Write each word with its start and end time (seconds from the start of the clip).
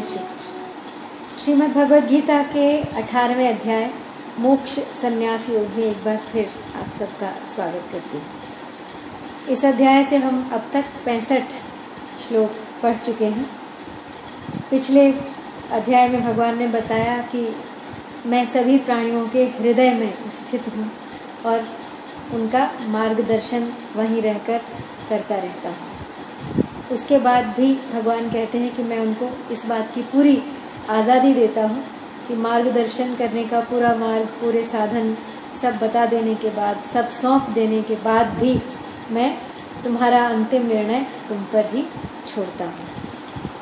जय 0.00 0.26
श्रीमद 1.44 1.70
भगवद 1.70 2.06
गीता 2.08 2.42
के 2.42 2.82
अठारहवें 2.82 3.48
अध्याय, 3.48 3.90
मोक्ष 4.38 4.78
संन्यास 4.78 5.48
योग 5.50 5.62
में 5.62 5.84
एक 5.84 6.04
बार 6.04 6.16
फिर 6.16 6.50
आप 6.76 6.88
सबका 6.88 7.46
स्वागत 7.46 7.88
करती 7.92 8.18
हूँ। 8.18 8.26
इस 9.48 9.64
अध्याय 9.64 10.04
से 10.04 10.16
हम 10.16 10.50
अब 10.52 10.70
तक 10.72 10.84
पैंसठ 11.04 11.50
श्लोक 12.20 12.50
पढ़ 12.82 12.96
चुके 12.96 13.24
हैं। 13.24 13.50
पिछले 14.70 15.12
अध्याय 15.72 16.08
में 16.08 16.22
भगवान 16.22 16.58
ने 16.58 16.66
बताया 16.66 17.18
कि 17.22 17.56
मैं 18.26 18.46
सभी 18.46 18.78
प्राणियों 18.78 19.28
के 19.28 19.44
हृदय 19.44 19.90
में 19.94 20.14
स्थित 20.30 20.64
हूँ 20.76 20.90
और 21.46 21.68
उनका 22.34 22.70
मार्गदर्शन 22.88 23.72
वहीं 23.96 24.22
रहकर 24.22 24.58
करता 25.08 25.34
रहता 25.34 25.68
हूँ। 25.68 25.87
उसके 26.92 27.18
बाद 27.18 27.44
भी 27.56 27.72
भगवान 27.92 28.30
कहते 28.30 28.58
हैं 28.58 28.74
कि 28.76 28.82
मैं 28.82 28.98
उनको 28.98 29.30
इस 29.52 29.66
बात 29.66 29.94
की 29.94 30.02
पूरी 30.02 30.42
आज़ादी 30.90 31.34
देता 31.34 31.66
हूँ 31.66 31.82
कि 32.28 32.34
मार्गदर्शन 32.36 33.14
करने 33.16 33.44
का 33.44 33.60
पूरा 33.60 33.94
मार्ग, 33.94 34.26
पूरे 34.40 34.64
साधन 34.64 35.16
सब 35.62 35.78
बता 35.78 36.06
देने 36.06 36.34
के 36.34 36.50
बाद, 36.50 36.82
सब 36.92 37.08
सौंप 37.10 37.50
देने 37.50 37.82
के 37.82 37.94
बाद 37.94 38.26
भी 38.26 38.60
मैं 39.10 39.38
तुम्हारा 39.84 40.26
अंतिम 40.28 40.66
निर्णय 40.66 41.06
तुम 41.28 41.38
पर 41.52 41.66
ही 41.66 41.82
छोड़ता 42.26 42.64
हूँ। 42.64 42.86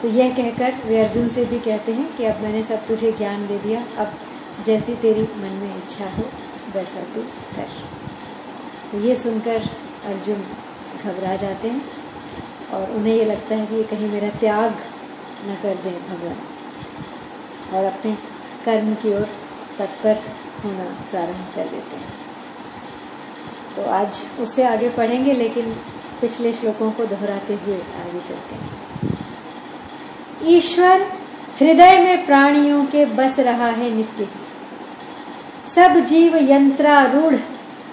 तो 0.03 0.09
यह 0.09 0.35
कहकर 0.35 0.89
वे 0.89 0.99
अर्जुन 1.05 1.29
से 1.29 1.45
भी 1.45 1.59
कहते 1.59 1.93
हैं 1.93 2.17
कि 2.17 2.25
अब 2.25 2.41
मैंने 2.41 2.63
सब 2.63 2.87
तुझे 2.87 3.13
ज्ञान 3.13 3.47
दे 3.47 3.59
दिया, 3.59 3.83
अब 3.99 4.13
जैसी 4.65 4.95
तेरी 4.95 5.23
मन 5.23 5.59
में 5.63 5.77
इच्छा 5.77 6.05
हो, 6.05 6.25
वैसा 6.75 7.01
तू 7.15 7.21
कर। 7.57 7.69
तो 8.93 8.99
ये 8.99 9.15
सुनकर 9.17 9.69
अर्जुन 10.07 10.45
घबरा 11.05 11.37
जाते 11.37 11.69
हैं। 11.69 12.06
और 12.73 12.91
उन्हें 12.91 13.15
ये 13.15 13.25
लगता 13.25 13.55
है 13.55 13.67
कि 13.67 13.85
कहीं 13.85 14.09
मेरा 14.09 14.29
त्याग 14.29 14.73
न 15.47 15.55
कर 15.63 15.75
दें 15.75 16.09
भगवान। 16.09 16.37
और 17.77 17.85
अपने 17.85 18.19
कर्म 18.65 18.95
की 18.95 19.15
ओर 19.15 19.29
तत्पर 19.79 20.17
होना 20.65 20.85
प्रारंभ 21.11 21.47
कर 21.55 21.65
देते 21.65 21.97
हैं। 21.97 22.15
तो 23.77 23.85
आज 23.85 24.29
उससे 24.41 24.65
आगे 24.65 24.89
पढ़ेंगे, 24.89 25.33
लेकिन 25.33 25.77
पिछले 26.21 26.53
श्लोकों 26.53 26.91
को 26.91 27.05
दोहराते 27.05 27.55
हुए 27.55 27.75
आगे 27.75 28.21
चलते 28.29 28.55
हैं। 28.55 28.71
ईश्वर 30.45 31.01
हृदय 31.61 31.99
में 31.99 32.27
प्राणियों 32.27 32.85
के 32.85 33.05
बस 33.05 33.39
रहा 33.39 33.67
है 33.67 33.91
नित्य। 33.91 34.29
सब 35.75 36.01
जीव 36.01 36.37
यंत्रारूढ़ 36.37 37.35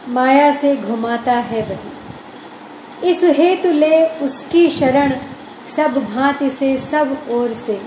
माया 0.10 0.52
से 0.52 0.78
घुमाता 0.78 1.34
है 1.34 1.62
वही। 1.62 1.93
इस 3.04 3.24
हेतु 3.24 3.72
ले 3.72 4.06
उसकी 4.06 4.70
शरण 4.70 5.14
सब 5.76 5.94
भांति 5.94 6.50
से, 6.50 6.78
सब 6.78 7.18
ओर 7.30 7.54
से। 7.54 7.82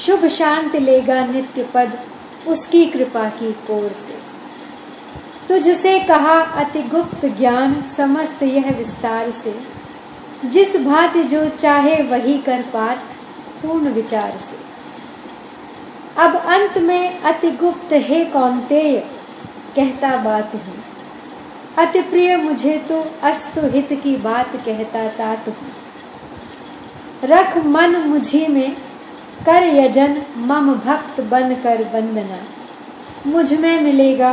शुभ 0.00 0.26
शांति 0.26 0.78
लेगा 0.78 1.26
नित्य 1.26 1.68
पद 1.74 1.92
उसकी 2.48 2.86
कृपा 2.86 3.28
की 3.28 3.52
कोर 3.52 3.88
से। 3.88 4.26
तुझसे 5.48 6.00
कहा 6.00 6.40
अति 6.40 6.82
गुप्त 6.82 7.26
ज्ञान 7.26 7.84
समस्त 7.96 8.42
यह 8.42 8.70
विस्तार 8.70 9.30
से। 9.30 9.76
जिस 10.48 10.76
भांति 10.76 11.22
जो 11.22 11.48
चाहे 11.48 12.02
वही 12.02 12.38
कर 12.38 12.62
पार्थ, 12.62 13.16
पूर्ण 13.62 13.88
विचार 13.88 14.30
से। 14.30 14.66
अब 16.20 16.36
अंत 16.36 16.78
में 16.78 17.20
अति 17.20 17.50
गुप्त 17.50 17.88
हे 17.92 18.24
कौनतेय 18.24 19.06
कहता 19.76 20.16
बात 20.16 20.54
हूँ। 20.54 20.95
अति 21.76 22.00
प्रिय 22.02 22.36
मुझे 22.36 22.76
तो 22.88 23.00
अस्तु 23.22 23.66
हित 23.70 23.88
की 24.02 24.16
बात 24.18 24.52
कहता 24.66 25.08
तात 25.08 25.48
रख 27.24 27.56
मन 27.66 27.96
मुझी 28.02 28.46
में, 28.46 28.76
कर 29.46 29.62
यजन 29.66 30.22
मम 30.46 30.72
भक्त 30.76 31.20
बन 31.30 31.54
कर 31.62 31.82
वंदना। 31.94 32.38
मुझमें 33.26 33.80
मिलेगा 33.80 34.32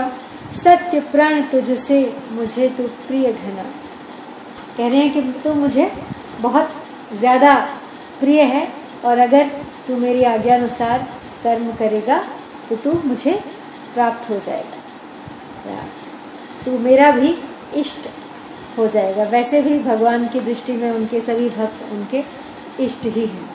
सत्य 0.56 1.00
प्रण 1.12 1.42
तुझसे, 1.42 2.00
मुझे 2.32 2.70
तो 2.70 2.88
प्रिय 3.08 3.32
घना। 3.32 3.64
कह 4.78 4.88
रहे 4.88 4.98
हैं 4.98 5.12
कि 5.14 5.22
तू 5.44 5.54
मुझे 5.56 5.92
बहुत 6.42 6.70
ज़्यादा 7.20 7.56
प्रिय 8.20 8.42
है, 8.44 8.68
और 9.06 9.18
अगर 9.20 9.50
तू 9.88 9.98
मेरी 9.98 10.24
आज्ञानुसार 10.26 11.08
कर्म 11.44 11.72
करेगा 11.76 12.24
तो 12.70 12.76
तू 12.76 12.92
मुझे 13.06 13.34
प्राप्त 13.94 14.30
हो 14.30 14.40
जाएगा। 14.40 15.84
तो 16.66 16.80
मेरा 16.80 17.12
भी 17.12 17.36
इष्ट 17.76 18.10
हो 18.78 18.88
जाएगा। 18.88 19.24
वैसे 19.24 19.62
भी 19.62 19.80
भगवान 19.80 20.28
की 20.28 20.40
दृष्टि 20.40 20.74
में 20.74 20.92
उनके 20.92 21.22
सभी 21.22 21.50
भक्त 21.50 21.92
उनके 21.92 22.24
इष्ट 22.84 23.06
ही 23.06 23.26
हैं। 23.26 23.50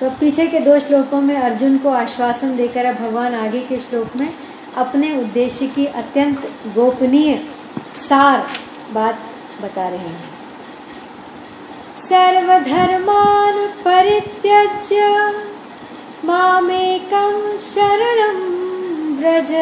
तो 0.00 0.10
पीछे 0.10 0.46
के 0.46 0.60
दो 0.60 0.78
श्लोकों 0.78 1.20
में 1.20 1.36
अर्जुन 1.36 1.78
को 1.78 1.88
आश्वासन 1.88 2.56
देकर 2.56 2.84
अब 2.84 2.94
भगवान 2.94 3.34
आगे 3.34 3.60
के 3.60 3.78
श्लोक 3.78 4.16
में 4.16 4.34
अपने 4.76 5.20
उद्देश्य 5.20 5.66
की 5.66 5.86
अत्यंत 5.86 6.52
गोपनीय 6.66 7.34
सार 8.08 8.46
बात 8.92 9.18
बता 9.62 9.88
रहे 9.88 9.98
हैं। 9.98 10.40
सर्वधर्मान 12.08 13.68
परित्यज्य 13.68 15.06
मामेकं 16.24 17.58
शरणं 17.58 18.38
व्रज। 19.16 19.52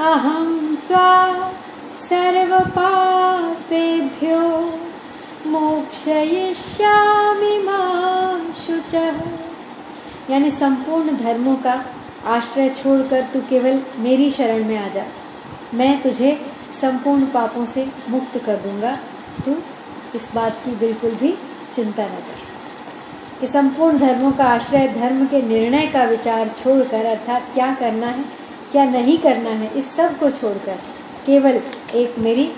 अहं 0.00 0.76
त्वा 0.76 1.52
सर्वपापेभ्यो 1.96 4.74
मोक्षयिष्यामि 5.46 7.66
माँ 7.66 8.54
शुचः। 8.66 9.12
यानी 10.30 10.50
संपूर्ण 10.50 11.16
धर्मों 11.16 11.56
का 11.56 11.84
आश्रय 12.26 12.68
छोड़कर 12.68 13.22
तू 13.22 13.40
केवल 13.40 13.82
मेरी 13.98 14.30
शरण 14.30 14.64
में 14.64 14.78
आ 14.78 14.88
जा। 14.88 15.04
मैं 15.74 16.02
तुझे 16.02 16.52
संपूर्ण 16.80 17.26
पापों 17.26 17.64
से 17.64 17.88
मुक्त 18.08 18.38
कर 18.38 18.56
दूँगा। 18.56 18.98
तू 19.46 19.56
इस 20.14 20.34
बात 20.34 20.62
की 20.64 20.70
बिल्कुल 20.70 21.10
भी 21.10 21.38
चिंता 21.72 22.02
न 22.02 22.08
कर। 22.08 22.34
कि 23.40 23.46
संपूर्ण 23.46 23.98
धर्मों 23.98 24.32
का 24.32 24.44
आश्रय 24.44 24.88
धर्म 24.88 25.26
के 25.26 25.42
निर्णय 25.42 25.86
का 25.86 26.04
विचार 26.04 26.48
छोड़कर 26.48 27.04
अर्थात 27.04 27.50
क्या 27.54 27.74
करना 27.74 28.06
है? 28.06 28.39
क्या 28.72 28.84
नहीं 28.86 29.16
करना 29.18 29.50
है 29.52 29.70
इस 29.78 29.94
सबको 29.96 30.30
छोड़कर 30.30 30.76
केवल 31.26 31.60
एक 31.94 32.18
मेरी 32.18 32.50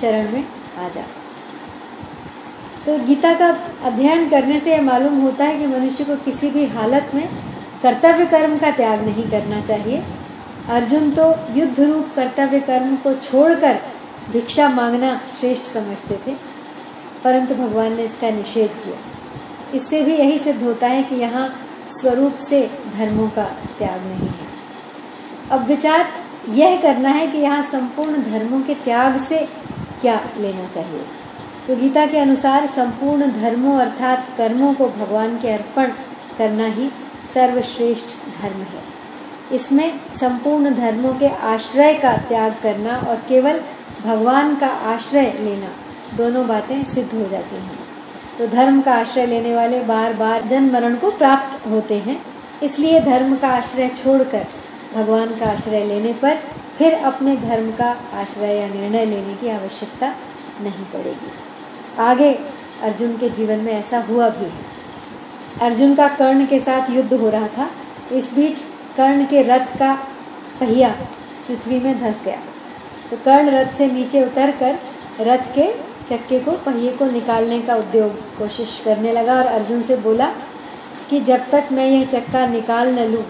शरण 0.00 0.30
में 0.32 0.44
आ 0.78 0.88
जा। 0.88 1.04
तो 2.86 2.98
गीता 3.06 3.32
का 3.34 3.48
अध्ययन 3.84 4.28
करने 4.30 4.58
से 4.60 4.72
यह 4.72 4.82
मालूम 4.82 5.20
होता 5.20 5.44
है 5.44 5.58
कि 5.58 5.66
मनुष्य 5.66 6.04
को 6.04 6.16
किसी 6.24 6.50
भी 6.50 6.64
हालत 6.68 7.10
में 7.14 7.26
कर्तव्य 7.82 8.26
कर्म 8.26 8.58
का 8.58 8.70
त्याग 8.70 9.04
नहीं 9.04 9.28
करना 9.30 9.60
चाहिए। 9.60 10.02
अर्जुन 10.70 11.10
तो 11.10 11.24
युद्ध 11.54 11.80
रूप 11.80 12.12
कर्तव्य 12.16 12.60
कर्म 12.60 12.94
को 12.96 13.12
छोड़कर 13.14 13.80
भिक्षा 14.32 14.68
मांगना 14.68 15.16
श्रेष्ठ 15.30 15.64
समझते 15.64 16.18
थे, 16.26 16.34
परंतु 17.24 17.54
भगवान 17.54 17.96
ने 17.96 18.04
इसका 18.04 18.30
निषेध 18.30 18.70
किया। 18.84 18.96
इससे 19.74 20.02
भी 20.02 20.14
यही 20.14 20.38
सिद्ध 20.38 20.62
होता 20.62 20.88
है 20.88 21.02
कि 21.02 21.16
यहाँ 21.16 21.48
स्वरूप 21.90 22.36
से 22.40 22.60
धर्मों 22.96 23.28
का 23.28 23.44
त्याग 23.78 24.00
नहीं 24.00 24.28
है। 24.28 24.43
अब 25.50 25.66
विचार 25.66 26.06
यह 26.50 26.80
करना 26.82 27.08
है 27.08 27.26
कि 27.26 27.38
यहाँ 27.38 27.62
संपूर्ण 27.62 28.22
धर्मों 28.22 28.60
के 28.60 28.74
त्याग 28.74 29.18
से 29.24 29.38
क्या 30.00 30.20
लेना 30.40 30.66
चाहिए? 30.68 31.04
तो 31.66 31.76
गीता 31.76 32.06
के 32.06 32.18
अनुसार 32.18 32.66
संपूर्ण 32.66 33.30
धर्मों 33.32 33.78
अर्थात 33.80 34.26
कर्मों 34.36 34.74
को 34.74 34.88
भगवान 34.88 35.38
के 35.38 35.52
अर्पण 35.52 35.92
करना 36.38 36.66
ही 36.66 36.88
सर्वश्रेष्ठ 37.34 38.16
धर्म 38.42 38.60
है। 38.62 38.82
इसमें 39.52 40.00
संपूर्ण 40.20 40.74
धर्मों 40.74 41.14
के 41.14 41.28
आश्रय 41.28 41.94
का 41.94 42.16
त्याग 42.28 42.54
करना 42.62 42.96
और 42.98 43.16
केवल 43.28 43.60
भगवान 44.04 44.54
का 44.56 44.66
आश्रय 44.66 45.32
लेना 45.40 45.68
दोनों 46.16 46.46
बातें 46.48 46.84
सिद्ध 46.84 47.12
हो 47.14 47.28
जाती 47.28 47.56
हैं। 47.56 47.78
तो 48.38 48.46
धर्म 48.46 48.80
का 48.80 48.94
आश्रय 48.94 49.26
लेने 49.26 49.54
वाले 49.54 49.80
बार 49.80 50.12
बार 50.12 50.42
जन्म 50.42 50.72
मरण 50.72 50.96
को 50.96 51.10
प्राप्त 51.10 51.66
होते 51.66 51.98
हैं, 51.98 52.20
इसलिए 52.62 53.00
धर्म 53.00 53.36
का 53.36 53.48
आश्रय 53.48 53.88
छोड़कर 53.88 54.46
भगवान 54.94 55.34
का 55.36 55.46
आश्रय 55.46 55.84
लेने 55.84 56.12
पर 56.12 56.36
फिर 56.78 56.94
अपने 57.04 57.36
धर्म 57.36 57.70
का 57.72 57.90
आश्रय 58.14 58.54
या 58.56 58.66
निर्णय 58.68 59.04
लेने 59.04 59.34
की 59.34 59.48
आवश्यकता 59.48 60.08
नहीं 60.60 60.84
पड़ेगी। 60.84 61.30
आगे 62.02 62.32
अर्जुन 62.82 63.16
के 63.16 63.28
जीवन 63.30 63.60
में 63.60 63.72
ऐसा 63.72 63.98
हुआ 64.00 64.28
भी 64.28 64.50
अर्जुन 65.60 65.94
का 65.94 66.08
कर्ण 66.08 66.46
के 66.46 66.58
साथ 66.60 66.90
युद्ध 66.90 67.12
हो 67.12 67.28
रहा 67.30 67.48
था। 67.48 67.68
इस 68.12 68.32
बीच 68.34 68.60
कर्ण 68.96 69.24
के 69.26 69.42
रथ 69.42 69.78
का 69.78 69.94
पहिया 70.60 70.88
पृथ्वी 71.48 71.78
में 71.80 71.98
धस 72.00 72.22
गया। 72.24 72.38
तो 73.10 73.16
कर्ण 73.16 73.50
रथ 73.50 73.76
से 73.78 73.86
नीचे 73.86 74.24
उतरकर 74.24 74.78
रथ 75.20 75.54
के 75.54 75.72
चक्के 76.06 76.38
को, 76.40 76.52
पहिए 76.52 76.90
को 76.90 77.06
निकालने 77.06 77.60
का 77.60 77.74
उद्योग 77.76 78.16
कोशिश 78.38 78.80
करने 78.84 79.12
लगा 79.12 79.36
और 79.36 79.46
अर्जुन 79.46 79.82
से 79.82 79.96
बोला 79.96 80.26
कि 81.10 81.20
जब 81.20 81.48
तक 81.50 81.68
मैं 81.72 81.86
यह 81.86 82.04
चक्का 82.06 82.46
निकाल 82.46 82.94
न 82.94 83.04
लूँ 83.04 83.24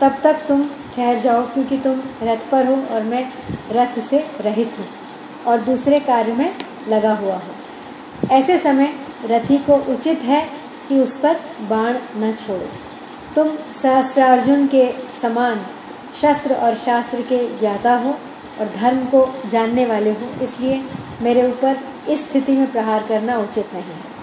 तब 0.00 0.18
तक 0.22 0.44
तुम 0.48 0.62
ठहर 0.94 1.18
जाओ 1.18 1.42
क्योंकि 1.42 1.78
तुम 1.78 2.00
रथ 2.22 2.50
पर 2.50 2.66
हो 2.66 2.76
और 2.94 3.02
मैं 3.02 3.24
रथ 3.72 4.00
से 4.00 4.18
रहित 4.40 4.78
हूँ 4.78 4.86
और 5.46 5.60
दूसरे 5.60 6.00
कार्य 6.00 6.32
में 6.32 6.54
लगा 6.88 7.14
हुआ 7.14 7.34
हूँ। 7.34 7.54
ऐसे 8.30 8.58
समय 8.58 8.92
रथी 9.24 9.58
को 9.58 9.76
उचित 9.92 10.22
है 10.22 10.40
कि 10.88 11.00
उस 11.00 11.16
पर 11.16 11.40
बाण 11.68 11.98
न 12.16 12.32
छोड़ो। 12.32 12.70
तुम 13.34 13.48
सहस्त्रार्जुन 13.82 14.66
के 14.66 14.88
समान 15.22 15.66
शस्त्र 16.14 16.54
और 16.54 16.74
शास्त्र 16.74 17.22
के 17.22 17.38
ज्ञाता 17.58 17.94
हो 17.96 18.10
और 18.60 18.72
धर्म 18.76 19.04
को 19.06 19.26
जानने 19.48 19.86
वाले 19.86 20.10
हो, 20.10 20.30
इसलिए 20.42 20.82
मेरे 21.22 21.46
ऊपर 21.48 21.76
इस 22.08 22.28
स्थिति 22.30 22.52
में 22.52 22.72
प्रहार 22.72 23.06
करना 23.08 23.38
उचित 23.38 23.74
नहीं 23.74 23.82
है। 23.82 24.16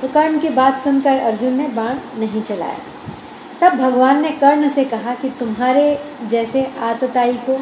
तो 0.00 0.08
कर्ण 0.08 0.38
की 0.38 0.48
बात 0.48 0.84
सुनकर 0.84 1.18
अर्जुन 1.18 1.54
ने 1.54 1.68
बाण 1.68 1.98
नहीं 2.18 2.42
चलाया। 2.42 2.78
तब 3.60 3.72
भगवान 3.72 4.22
ने 4.22 4.30
कर्ण 4.30 4.68
से 4.68 4.84
कहा 4.84 5.14
कि 5.14 5.28
तुम्हारे 5.30 5.98
जैसे 6.22 6.64
आतताई 6.80 7.32
को 7.32 7.58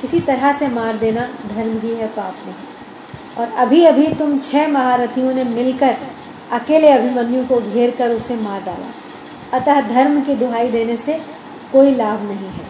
किसी 0.00 0.20
तरह 0.20 0.52
से 0.52 0.68
मार 0.68 0.96
देना 0.96 1.26
धर्म 1.54 1.78
ही 1.80 1.94
है, 1.94 2.06
पाप 2.06 2.36
नहीं 2.46 2.54
और 3.38 3.52
अभी 3.56 3.84
अभी 3.84 4.06
तुम 4.14 4.38
छह 4.38 4.68
महारथियों 4.68 5.34
ने 5.34 5.44
मिलकर 5.44 5.96
अकेले 6.52 6.88
अभिमन्यु 6.88 7.44
को 7.44 7.60
घेर 7.60 7.90
कर 7.90 8.10
उसे 8.10 8.36
मार 8.36 8.60
डाला। 8.60 8.90
अतः 9.52 9.80
धर्म 9.80 10.20
की 10.20 10.34
दुहाई 10.34 10.70
देने 10.70 10.96
से 10.96 11.20
कोई 11.72 11.94
लाभ 11.94 12.22
नहीं 12.22 12.48
है। 12.48 12.66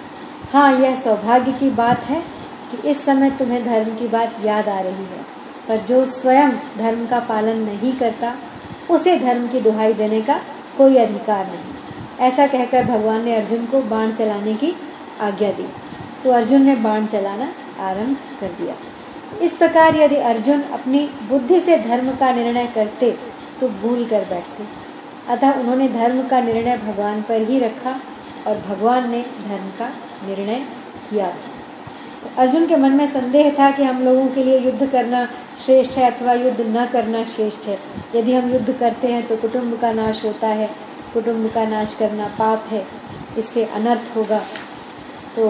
हाँ 0.53 0.73
यह 0.81 0.95
सौभाग्य 0.95 1.53
की 1.53 1.71
बात 1.71 2.01
है 2.01 2.23
कि 2.71 2.89
इस 2.89 3.05
समय 3.05 3.31
तुम्हें 3.31 3.65
धर्म 3.65 3.95
की 3.97 4.09
बात 4.09 4.37
याद 4.45 4.69
आ 4.69 4.81
रही 4.81 5.05
है। 5.05 5.21
पर 5.69 5.77
जो 5.79 6.07
स्वयं 6.07 6.51
धर्म 6.79 7.07
का 7.07 7.21
पालन 7.21 7.59
नहीं 7.59 7.93
करता, 7.93 8.35
उसे 8.91 9.19
धर्म 9.19 9.47
की 9.49 9.61
दुहाई 9.61 9.93
देने 9.93 10.23
का 10.23 10.41
कोई 10.79 10.97
अधिकार 10.97 11.47
नहीं। 11.47 11.72
ऐसा 12.23 12.47
कहकर 12.47 12.85
भगवान 12.85 13.25
ने 13.25 13.35
अर्जुन 13.37 13.65
को 13.67 13.81
बाण 13.83 14.13
चलाने 14.13 14.55
की 14.55 14.75
आज्ञा 15.21 15.51
दी। 15.53 15.67
तो 16.25 16.31
अर्जुन 16.31 16.63
ने 16.63 16.75
बाण 16.77 17.07
चलाना 17.07 17.49
आरंभ 17.81 18.17
कर 18.41 18.49
दिया। 18.61 18.75
इस 19.43 19.53
प्रकार 19.53 19.97
यदि 19.97 20.17
अर्जुन 20.17 20.61
अपनी 20.73 20.99
बुद्धि 21.29 21.61
से 21.61 21.79
धर्म 21.79 22.11
का 22.17 22.33
निर्णय 22.33 22.67
करते 22.67 23.11
तो 23.61 23.69
भूल 23.69 24.05
कर 24.05 24.25
बैठते। 24.25 24.65
अतः 25.29 25.59
उन्होंने 25.61 25.89
धर्म 25.89 26.23
का 26.29 26.41
निर्णय 26.41 26.77
भगवान 26.77 27.23
पर 27.23 27.43
ही 27.43 27.59
रखा 27.59 28.01
और 28.47 28.59
भगवान 28.59 29.11
ने 29.11 29.23
धर्म 29.49 29.69
का 29.79 29.89
निर्णय 30.27 30.61
किया। 31.11 31.29
तो 32.23 32.31
अर्जुन 32.39 32.67
के 32.67 32.77
मन 32.77 32.93
में 32.93 33.07
संदेह 33.07 33.51
था 33.59 33.71
कि 33.71 33.83
हम 33.83 34.03
लोगों 34.03 34.27
के 34.27 34.45
लिए 34.45 34.59
युद्ध 34.59 34.91
करना 34.91 35.27
श्रेष्ठ 35.67 35.99
है 35.99 36.11
अथवा 36.11 36.33
युद्ध 36.33 36.61
न 36.69 36.87
करना 36.93 37.25
श्रेष्ठ 37.25 37.69
है। 37.69 37.79
यदि 38.15 38.33
हम 38.33 38.51
युद्ध 38.51 38.73
करते 38.73 39.09
हैं 39.09 39.27
तो 39.27 39.37
कुटुंब 39.37 39.79
का 39.81 39.93
नाश 39.93 40.25
होता 40.25 40.49
है। 40.49 40.71
कुटुंब 41.14 41.50
का 41.50 41.64
नाश 41.67 41.94
करना 41.99 42.26
पाप 42.38 42.67
है, 42.70 42.85
इससे 43.38 43.64
अनर्थ 43.64 44.17
होगा। 44.17 44.41
तो 45.37 45.49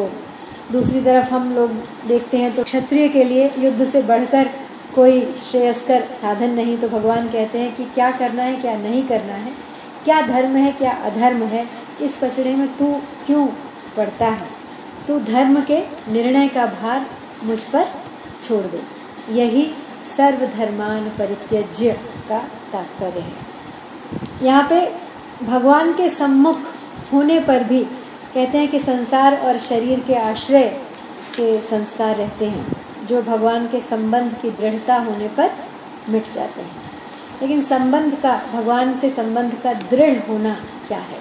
दूसरी 0.72 1.00
तरफ़ 1.00 1.30
हम 1.30 1.52
लोग 1.54 1.70
देखते 2.08 2.38
हैं 2.38 2.54
तो 2.56 2.64
क्षत्रिय 2.64 3.08
के 3.08 3.24
लिए 3.24 3.50
युद्ध 3.58 3.90
से 3.90 4.02
बढ़कर 4.02 4.50
कोई 4.94 5.20
श्रेयस्कर 5.42 6.02
साधन 6.20 6.50
नहीं। 6.50 6.76
तो 6.78 6.88
भगवान 6.88 7.28
कहते 7.28 7.58
हैं 7.58 7.74
कि 7.76 7.84
क्या 7.84 8.10
करना 8.10 8.42
है, 8.42 8.56
क्या 8.56 8.76
नहीं 8.76 9.02
करना 9.08 9.34
है, 9.34 9.52
क्या 10.04 10.20
धर्म 10.22 10.56
है, 10.56 10.72
क्या 10.72 10.92
अधर्म 11.04 11.42
है, 11.44 11.66
इस 12.02 12.16
पचड़े 12.16 12.54
में 12.54 12.66
तू 12.76 12.92
क्यों 13.26 13.46
पड़ता 13.96 14.26
है? 14.26 14.46
तू 15.08 15.18
धर्म 15.20 15.60
के 15.62 15.78
निर्णय 16.08 16.48
का 16.48 16.66
भार 16.72 17.06
मुझ 17.44 17.58
पर 17.64 17.86
छोड़ 18.42 18.64
दे। 18.64 18.80
यही 19.32 19.64
सर्वधर्मान 20.16 21.08
परित्यज्य 21.08 21.92
का 22.28 22.38
तात्पर्य 22.72 23.20
है। 23.20 23.50
यहाँ 24.42 24.66
पे 24.70 24.80
भगवान 25.46 25.92
के 25.92 26.08
सम्मुख 26.08 26.58
होने 27.12 27.40
पर 27.40 27.64
भी 27.64 27.84
कहते 28.34 28.58
हैं 28.58 28.68
कि 28.68 28.78
संसार 28.78 29.36
और 29.38 29.58
शरीर 29.58 30.00
के 30.00 30.14
आश्रय 30.14 30.68
के 31.36 31.58
संस्कार 31.58 32.16
रहते 32.16 32.46
हैं, 32.46 32.66
जो 33.06 33.22
भगवान 33.22 33.66
के 33.66 33.80
संबंध 33.80 34.32
की 34.42 34.50
दृढ़ता 34.50 34.96
होने 34.96 35.28
पर 35.28 35.50
मिट 36.08 36.32
जाते 36.32 36.62
हैं। 36.62 36.82
लेकिन 37.42 37.64
संबंध 37.64 38.14
का, 38.14 38.42
भगवान 38.52 38.98
से 38.98 39.10
संबंध 39.10 39.54
का 39.54 39.72
दृढ़ 39.72 40.18
होना 40.28 40.56
क्या 40.88 40.98
है? 40.98 41.18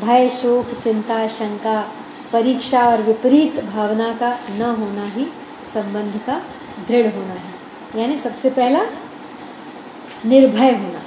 भय, 0.00 0.28
शोक, 0.28 0.80
चिंता, 0.82 1.28
शंका, 1.28 1.92
परीक्षा 2.32 2.88
और 2.88 3.02
विपरीत 3.02 3.64
भावना 3.64 4.12
का 4.12 4.38
न 4.58 4.62
होना 4.62 5.04
ही 5.04 5.24
संबंध 5.74 6.20
का 6.26 6.42
दृढ़ 6.88 7.06
होना 7.06 7.34
है। 7.34 7.52
यानी 8.00 8.16
सबसे 8.16 8.50
पहला, 8.50 8.80
निर्भय 10.26 10.70
होना। 10.70 11.01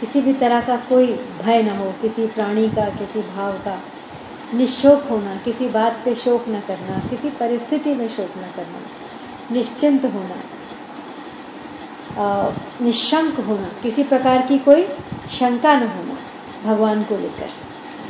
किसी 0.00 0.20
भी 0.20 0.32
तरह 0.32 0.60
का 0.60 0.76
कोई 0.76 1.06
भय 1.42 1.62
न 1.62 1.68
हो, 1.68 1.92
किसी 2.02 2.26
प्राणी 2.26 2.68
का, 2.68 2.88
किसी 2.88 3.20
भाव 3.20 3.52
का। 3.52 3.82
निशोक 4.54 5.02
होना, 5.02 5.36
किसी 5.36 5.68
बात 5.68 6.02
पे 6.04 6.14
शोक 6.14 6.48
न 6.48 6.60
करना, 6.60 6.98
किसी 6.98 7.30
परिस्थिति 7.30 7.94
में 7.94 8.08
शोक 8.08 8.38
न 8.38 8.50
करना। 8.56 8.80
निश्चिंत 9.54 10.04
होना 10.04 10.36
निशंक 12.80 13.40
होना, 13.40 13.68
किसी 13.82 14.02
प्रकार 14.02 14.46
की 14.46 14.58
कोई 14.58 14.84
शंका 15.30 15.74
न 15.80 15.82
होना 15.82 16.16
भगवान 16.64 17.02
को 17.02 17.16
लेकर। 17.16 17.50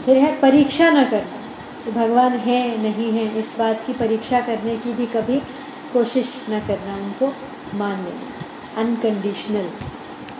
फिर 0.04 0.16
है 0.16 0.40
परीक्षा 0.40 0.90
न 0.90 1.04
करना, 1.04 1.38
कि 1.84 1.90
भगवान 1.90 2.32
है, 2.32 2.82
नहीं 2.82 3.12
है, 3.12 3.38
इस 3.38 3.54
बात 3.58 3.84
की 3.86 3.92
परीक्षा 3.92 4.40
करने 4.40 4.76
की 4.76 4.92
भी 4.92 5.06
कभी 5.06 5.40
कोशिश 5.92 6.46
न 6.50 6.60
करना 6.60 6.94
उनको 6.94 7.34
मान 7.78 7.96
लेना 7.96 8.80
अनकंडीशनल 8.80 9.70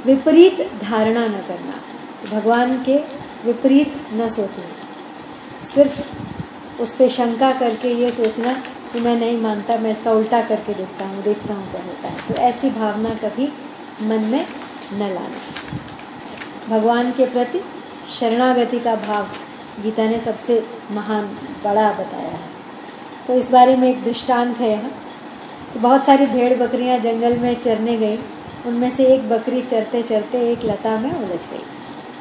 विपरीत 0.07 0.81
धारणा 0.83 1.27
न 1.27 1.33
करना, 1.33 1.75
भगवान 2.31 2.83
के 2.83 2.97
विपरीत 3.45 4.01
न 4.13 4.29
सोचना। 4.29 4.65
सिर्फ़ 5.75 6.03
उस 6.83 6.97
पर 6.97 7.09
शंका 7.09 7.53
करके 7.53 7.89
ये 7.89 8.11
सोचना 8.11 8.53
कि 8.93 9.01
मैं 9.01 9.17
नहीं 9.17 9.41
मानता, 9.41 9.77
मैं 9.77 9.93
इसका 9.93 10.13
उल्टा 10.13 10.41
करके 10.41 10.75
देखता 10.75 11.07
हूँ 11.07 11.23
देखता 11.23 11.55
हूँ 11.55 11.71
क्या 11.71 11.83
होता 11.83 12.09
है। 12.09 12.29
तो 12.29 12.35
ऐसी 12.35 12.71
भावना 12.71 13.11
कभी 13.15 13.53
मन 14.03 14.21
में 14.21 14.47
न 14.93 14.99
लाना। 14.99 15.41
भगवान 16.69 17.11
के 17.11 17.27
प्रति 17.27 17.61
शरणागति 18.09 18.79
का 18.79 18.95
भाव 18.97 19.29
गीता 19.83 20.05
ने 20.05 20.21
सबसे 20.21 20.69
महान 20.91 21.27
बड़ा 21.65 21.93
बताया 21.93 22.31
है। 22.31 22.51
तो 23.27 23.35
इस 23.35 23.51
बारे 23.51 23.77
में 23.77 23.91
एक 23.91 24.05
दृष्टांत 24.05 24.57
है 24.59 24.71
यहाँ। 24.71 24.91
तो 25.75 25.81
बहुत 25.81 26.05
सारी 26.05 26.27
भेड़ 26.27 26.59
बकरियाँ 26.59 26.99
जंगल 26.99 27.39
में 27.39 27.61
चरने 27.61 27.97
गई। 27.97 28.17
उनमें 28.69 28.91
से 28.91 29.05
एक 29.05 29.29
बकरी 29.29 29.63
चरते 29.63 30.03
चरते 30.03 30.51
एक 30.53 30.65
लता 30.65 30.99
में 31.01 31.13
उलझ 31.13 31.51
गई। 31.51 31.65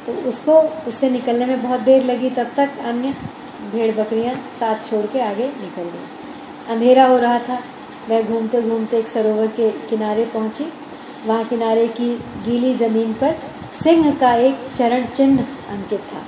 तो 0.07 0.29
उसको, 0.29 0.53
उससे 0.53 1.09
निकलने 1.09 1.45
में 1.45 1.63
बहुत 1.63 1.79
देर 1.79 2.03
लगी, 2.03 2.29
तब 2.29 2.47
तक 2.57 2.69
अन्य 2.85 3.13
भेड़ 3.71 3.95
बकरियाँ 3.95 4.35
साथ 4.59 4.89
छोड़ 4.89 5.05
के 5.05 5.21
आगे 5.21 5.47
निकल 5.47 5.81
गई। 5.81 6.07
अंधेरा 6.69 7.05
हो 7.05 7.17
रहा 7.17 7.39
था। 7.39 7.63
वह 8.09 8.21
घूमते 8.21 8.61
घूमते 8.61 8.97
एक 8.97 9.07
सरोवर 9.07 9.47
के 9.47 9.71
किनारे 9.71 10.25
पहुँची। 10.25 10.65
वहाँ 11.25 11.45
किनारे 11.45 11.87
की 11.87 12.15
गीली 12.17 12.73
ज़मीन 12.73 13.13
पर 13.13 13.35
सिंह 13.83 14.15
का 14.15 14.35
एक 14.35 14.55
चरण 14.77 15.05
चिन्ह 15.05 15.39
अंकित 15.69 15.99
था। 15.99 16.21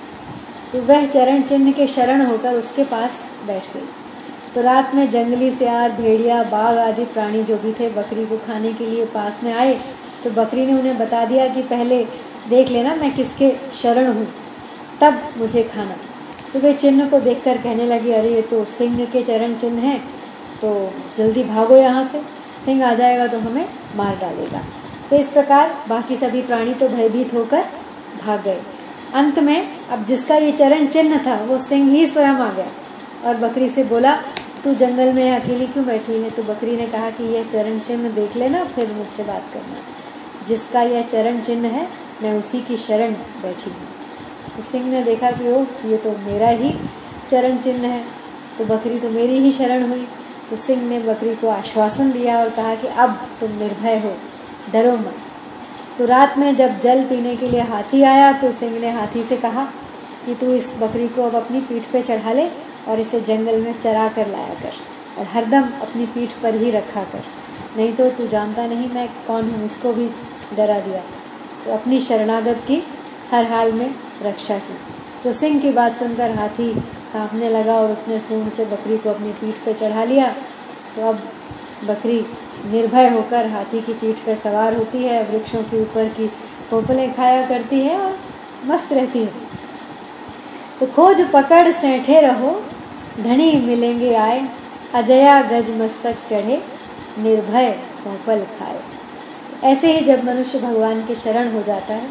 तो 0.73 0.81
वह 0.81 1.07
चरण 1.07 1.41
चिन्ह 1.41 1.71
के 1.71 1.87
शरण 1.87 2.25
होकर 2.25 2.53
उसके 2.53 2.83
पास 2.83 3.11
बैठ 3.47 3.73
गई। 3.73 3.87
तो 4.55 4.61
रात 4.61 4.95
में 4.95 5.09
जंगली, 5.09 5.51
सियार, 5.51 5.91
भेड़िया, 5.91 6.43
बाघ 6.43 6.77
आदि 6.77 7.05
प्राणी 7.05 7.43
जो 7.43 7.57
भी 7.57 7.73
थे, 7.73 7.89
बकरी 7.89 8.25
को 8.25 8.37
खाने 8.37 8.73
के 8.73 8.85
लिए 8.85 9.05
पास 9.05 9.39
में 9.43 9.53
आए। 9.53 9.79
तो 10.23 10.29
बकरी 10.29 10.65
ने 10.65 10.73
उन्हें 10.73 10.97
बता 10.97 11.25
दिया 11.25 11.47
कि 11.47 11.61
पहले 11.61 12.07
देख 12.49 12.69
लेना 12.69 12.95
मैं 12.95 13.15
किसके 13.15 13.55
शरण 13.73 14.07
हूँ। 14.07 14.27
तब 15.01 15.19
मुझे 15.37 15.63
खाना। 15.63 15.95
तो 16.53 16.59
वे 16.59 16.73
चिन्ह 16.73 17.09
को 17.09 17.19
देखकर 17.19 17.57
कहने 17.57 17.85
लगी, 17.85 18.11
अरे, 18.11 18.29
ये 18.29 18.41
तो 18.41 18.65
सिंह 18.65 19.05
के 19.05 19.23
चरण 19.23 19.55
चिन्ह 19.55 19.81
है 19.81 19.99
तो 20.61 20.93
जल्दी 21.17 21.43
भागो 21.43 21.75
यहाँ 21.77 22.03
से। 22.03 22.21
सिंह 22.65 22.85
आ 22.85 22.93
जाएगा 22.93 23.27
तो 23.27 23.39
हमें 23.39 23.69
मार 23.95 24.15
डालेगा। 24.15 24.61
तो 25.09 25.15
इस 25.15 25.27
प्रकार 25.27 25.77
बाकी 25.89 26.15
सभी 26.15 26.41
प्राणी 26.41 26.73
तो 26.73 26.87
भयभीत 26.87 27.33
होकर 27.33 27.65
भाग 28.25 28.43
गए। 28.43 28.61
अंत 29.13 29.39
में 29.39 29.67
अब 29.91 30.05
जिसका 30.05 30.35
ये 30.35 30.51
चरण 30.51 30.87
चिन्ह 30.87 31.17
था, 31.17 31.35
वो 31.35 31.59
सिंह 31.59 31.91
ही 31.91 32.07
स्वयं 32.07 32.33
आ 32.33 32.53
गया। 32.53 32.67
और 33.25 33.37
बकरी 33.37 33.69
से 33.69 33.83
बोला, 33.83 34.13
तू 34.63 34.73
जंगल 34.73 35.13
में 35.13 35.39
अकेली 35.39 35.67
क्यों 35.67 35.85
बैठी 35.85 36.13
है? 36.13 36.29
तो 36.29 36.43
बकरी 36.43 36.77
ने 36.77 36.85
कहा 36.85 37.09
कि 37.09 37.23
यह 37.23 37.43
चरण 37.43 37.79
चिन्ह 37.79 38.09
देख 38.09 38.35
लेना, 38.35 38.63
फिर 38.63 38.91
मुझसे 38.91 39.23
बात 39.23 39.43
करना। 39.53 39.98
जिसका 40.49 40.81
यह 40.81 41.01
चरण 41.01 41.41
चिन्ह 41.41 41.67
है, 41.67 41.87
मैं 42.21 42.33
उसी 42.33 42.61
की 42.61 42.77
शरण 42.77 43.13
बैठी 43.41 43.69
हूँ। 43.69 43.87
तो 44.55 44.61
सिंह 44.61 44.89
ने 44.91 45.03
देखा 45.03 45.31
कि, 45.31 45.49
ओह, 45.49 45.65
ये 45.85 45.97
तो 45.97 46.11
मेरा 46.19 46.49
ही 46.49 46.73
चरण 47.29 47.57
चिन्ह 47.57 47.87
है। 47.87 48.03
तो 48.57 48.65
बकरी 48.65 48.99
तो 48.99 49.09
मेरी 49.09 49.39
ही 49.39 49.51
शरण 49.51 49.89
हुई। 49.89 50.07
तो 50.49 50.55
सिंह 50.57 50.81
ने 50.89 50.99
बकरी 50.99 51.35
को 51.35 51.47
आश्वासन 51.47 52.11
दिया 52.11 52.37
और 52.39 52.49
कहा 52.49 52.75
कि, 52.75 52.87
अब 52.87 53.19
तुम 53.39 53.51
निर्भय 53.51 53.99
हो, 53.99 54.15
डरो 54.73 54.91
मत। 54.97 55.15
तो 55.97 56.05
रात 56.05 56.37
में 56.37 56.55
जब 56.55 56.79
जल 56.79 57.03
पीने 57.03 57.35
के 57.35 57.49
लिए 57.49 57.61
हाथी 57.61 58.01
आया 58.03 58.31
तो 58.33 58.51
सिंह 58.51 58.79
ने 58.79 58.91
हाथी 58.91 59.23
से 59.23 59.37
कहा 59.37 59.65
कि, 60.25 60.35
तू 60.35 60.53
इस 60.53 60.73
बकरी 60.81 61.07
को 61.07 61.23
अब 61.23 61.35
अपनी 61.35 61.61
पीठ 61.61 61.91
पे 61.91 62.01
चढ़ा 62.01 62.33
ले 62.33 62.47
और 62.87 62.99
इसे 62.99 63.21
जंगल 63.21 63.61
में 63.61 63.73
चरा 63.79 64.07
कर 64.07 64.27
लाया 64.27 64.53
कर 64.53 64.73
और 65.17 65.25
हरदम 65.25 65.69
अपनी 65.81 66.05
पीठ 66.05 66.31
पर 66.43 66.55
ही 66.55 66.71
रखा 66.71 67.03
कर। 67.03 67.23
नहीं 67.77 67.93
तो 67.93 68.09
तू 68.09 68.27
जानता 68.27 68.65
नहीं 68.67 68.89
मैं 68.89 69.07
कौन 69.27 69.49
हूँ, 69.49 69.65
इसको 69.65 69.93
भी 69.93 70.09
डरा 70.55 70.79
दिया। 70.79 71.01
तो 71.65 71.71
अपनी 71.71 72.01
शरणागत 72.01 72.61
की 72.67 72.83
हर 73.31 73.45
हाल 73.45 73.71
में 73.71 73.95
रक्षा 74.21 74.57
की। 74.57 74.77
तो 75.23 75.33
सिंह 75.33 75.59
की 75.61 75.71
बात 75.71 75.99
सुनकर 75.99 76.31
हाथी 76.31 76.73
कांपने 77.13 77.49
लगा 77.49 77.73
और 77.73 77.91
उसने 77.91 78.19
सूंड 78.19 78.51
से 78.51 78.65
बकरी 78.65 78.97
को 78.97 79.09
अपनी 79.09 79.31
पीठ 79.31 79.55
पर 79.55 79.73
चढ़ा 79.73 80.03
लिया। 80.03 80.35
तो 80.95 81.09
अब 81.09 81.19
बकरी 81.83 82.25
निर्भय 82.65 83.09
होकर 83.09 83.47
हाथी 83.47 83.81
की 83.81 83.93
पीठ 83.93 84.15
पर 84.15 84.35
सवार 84.35 84.75
होती 84.75 85.03
है, 85.03 85.23
वृक्षों 85.23 85.63
के 85.63 85.81
ऊपर 85.81 86.09
की 86.09 86.27
पोपलें 86.69 87.13
खाया 87.13 87.45
करती 87.47 87.79
है 87.79 87.99
और 87.99 88.17
मस्त 88.65 88.93
रहती 88.93 89.19
है। 89.19 89.33
तो 90.79 90.85
खोज 90.85 91.31
पकड़, 91.31 91.71
सैठे 91.71 92.21
रहो, 92.21 92.63
धनी 93.19 93.51
मिलेंगे 93.51 94.13
आए, 94.13 94.47
अजया 94.93 95.41
गज 95.41 95.69
मस्तक 95.69 96.15
चढ़े, 96.29 96.63
निर्भय 97.19 97.71
पोपल 98.03 98.45
खाए। 98.59 98.81
ऐसे 99.63 99.97
ही 99.97 100.05
जब 100.05 100.23
मनुष्य 100.23 100.59
भगवान 100.59 101.05
के 101.05 101.15
शरण 101.15 101.51
हो 101.53 101.63
जाता 101.63 101.93
है, 101.93 102.09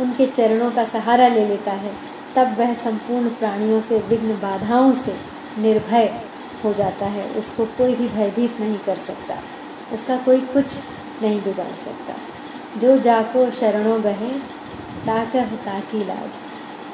उनके 0.00 0.26
चरणों 0.26 0.70
का 0.70 0.84
सहारा 0.84 1.28
ले 1.28 1.46
लेता 1.48 1.72
है, 1.72 1.92
तब 2.36 2.58
वह 2.58 2.74
संपूर्ण 2.74 3.28
प्राणियों 3.28 3.80
से, 3.80 3.98
विघ्न 3.98 4.28
बाधाओं 4.28 4.92
से 4.92 5.16
निर्भय 5.58 6.20
हो 6.64 6.72
जाता 6.72 7.06
है। 7.06 7.30
उसको 7.30 7.64
कोई 7.64 7.94
भी 7.94 8.08
भयभीत 8.08 8.60
नहीं 8.60 8.78
कर 8.78 8.96
सकता। 8.96 9.42
उसका 9.92 10.16
कोई 10.16 10.40
कुछ 10.40 10.74
नहीं 11.22 11.42
बिगाड़ 11.42 11.84
सकता। 11.84 12.14
जो 12.80 12.98
जाको 12.98 13.50
शरणों 13.50 14.04
गहे 14.04 14.38
ताकह 15.06 15.46
ताकी 15.46 16.04
लाज। 16.04 16.30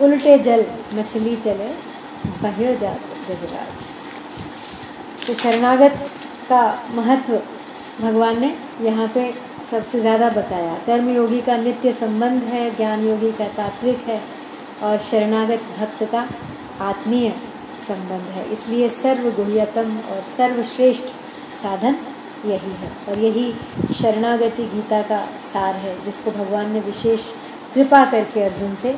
उल्टे 0.03 0.39
जल 0.39 0.67
मछली 0.95 1.37
चले 1.37 1.95
बह्यो 2.43 2.77
जात 2.77 3.01
गजराज। 3.31 3.83
तो 5.27 5.35
शरणागत 5.35 6.11
का 6.49 6.83
महत्व 6.91 7.43
भगवान 8.01 8.41
ने 8.41 8.57
यहाँ 8.81 9.09
पे 9.09 9.54
सबसे 9.71 10.01
ज़्यादा 10.01 10.29
बताया। 10.31 10.75
कर्म 10.87 11.09
योगी 11.11 11.41
का 11.41 11.57
नित्य 11.57 11.93
संबंध 11.93 12.43
है 12.45 12.71
ज्ञान 12.77 13.07
योगी 13.07 13.31
का 13.33 13.47
तात्विक 13.57 14.09
है 14.09 14.21
और 14.83 14.99
शरणागत 15.03 15.63
भक्त 15.79 16.03
का 16.13 16.27
आत्मीय 16.83 17.31
संबंध 17.89 18.29
है। 18.35 18.45
इसलिए 18.53 18.89
सर्व 18.89 19.31
गुह्यतम 19.37 19.97
और 20.11 20.21
सर्वश्रेष्ठ 20.37 21.15
साधन 21.63 21.97
यही 22.45 22.73
है 22.73 22.91
और 23.09 23.19
यही 23.19 23.53
शरणागति 23.95 24.65
गीता 24.67 25.01
का 25.03 25.19
सार 25.53 25.75
है, 25.77 26.01
जिसको 26.03 26.31
भगवान 26.31 26.73
ने 26.73 26.81
विशेष 26.83 27.31
कृपा 27.75 28.05
करके 28.11 28.43
अर्जुन 28.43 28.75
से 28.75 28.93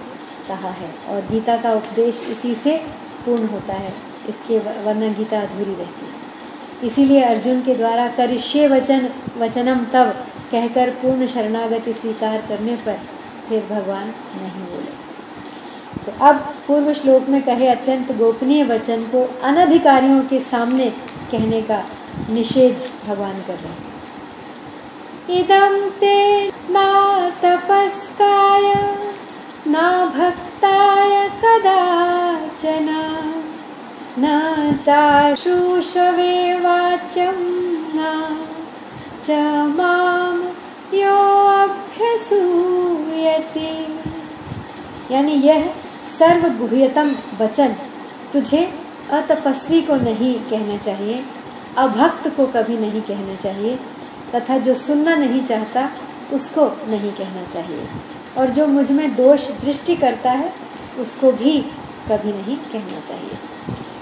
कहा 0.49 0.71
है 0.73 0.91
और 1.09 1.21
गीता 1.31 1.57
का 1.57 1.73
उपदेश 1.75 2.23
इसी 2.31 2.55
से 2.55 2.77
पूर्ण 3.27 3.47
होता 3.49 3.75
है। 3.75 3.93
इसके 4.29 4.59
वरना 4.59 5.09
गीता 5.15 5.41
अधूरी 5.41 5.75
रहती। 5.75 6.07
है 6.07 6.25
इसीलिए 6.85 7.23
अर्जुन 7.25 7.61
के 7.63 7.75
द्वारा 7.75 8.09
करिष्य 8.17 8.67
वचन, 8.69 9.09
वचनम 9.39 9.85
तब 9.93 10.15
कहकर 10.53 10.91
पूर्ण 10.91 11.27
शरणागति 11.27 11.95
स्वीकार 11.95 12.39
करने 12.49 12.77
पर 12.77 13.01
फिर 13.49 13.63
भगवान 13.71 14.07
नहीं 14.37 14.65
बोले। 14.65 15.07
तो 16.07 16.25
अब 16.25 16.37
पूर्व 16.67 16.93
श्लोक 16.93 17.29
में 17.29 17.43
कहे 17.43 17.69
अत्यंत 17.69 18.13
गोपनीय 18.13 18.65
वचन 18.65 19.03
को 19.03 19.41
अनधिकारियों 19.43 20.23
के 20.23 20.41
सामने 20.41 20.91
कहने 21.33 21.63
का 21.63 21.85
निषेध 22.31 22.91
भगवान 23.09 23.43
कर 23.47 23.55
रहे 23.55 23.69
हैं। 23.69 23.97
इदम 25.41 25.91
ते 26.01 26.49
ना 26.49 27.31
तपस्काय, 27.31 28.75
ना 29.67 30.07
भक्ताय 30.07 31.29
कदाचना, 31.29 33.03
न 34.19 34.73
चाशुषवे 34.85 36.55
वाच्यं 36.55 37.35
न 37.95 38.39
यानी 45.11 45.33
यह 45.33 45.75
सर्व 46.19 46.49
गुह्यतम 46.49 47.17
वचन, 47.41 47.77
तुझे 48.33 48.75
अतपस्वी 49.13 49.83
को 49.83 49.97
नहीं 49.97 50.35
कहना 50.35 50.77
चाहिए, 50.77 51.25
अभक्त 51.77 52.29
को 52.37 52.47
कभी 52.47 52.79
नहीं 52.79 53.03
कहना 53.03 53.35
चाहिए, 53.35 53.79
तथा 54.35 54.59
जो 54.59 54.75
सुनना 54.75 55.17
नहीं 55.17 55.45
चाहता, 55.45 55.91
उसको 56.33 56.67
नहीं 56.67 57.13
कहना 57.13 57.47
चाहिए। 57.47 57.89
और 58.39 58.47
जो 58.47 58.67
मुझमें 58.67 59.17
दोष 59.17 59.51
दृष्टि 59.51 59.97
करता 59.97 60.31
है, 60.31 60.53
उसको 60.99 61.33
भी 61.33 61.61
कभी 62.09 62.33
नहीं 62.33 62.57
कहना 62.57 63.01
चाहिए। 63.01 63.39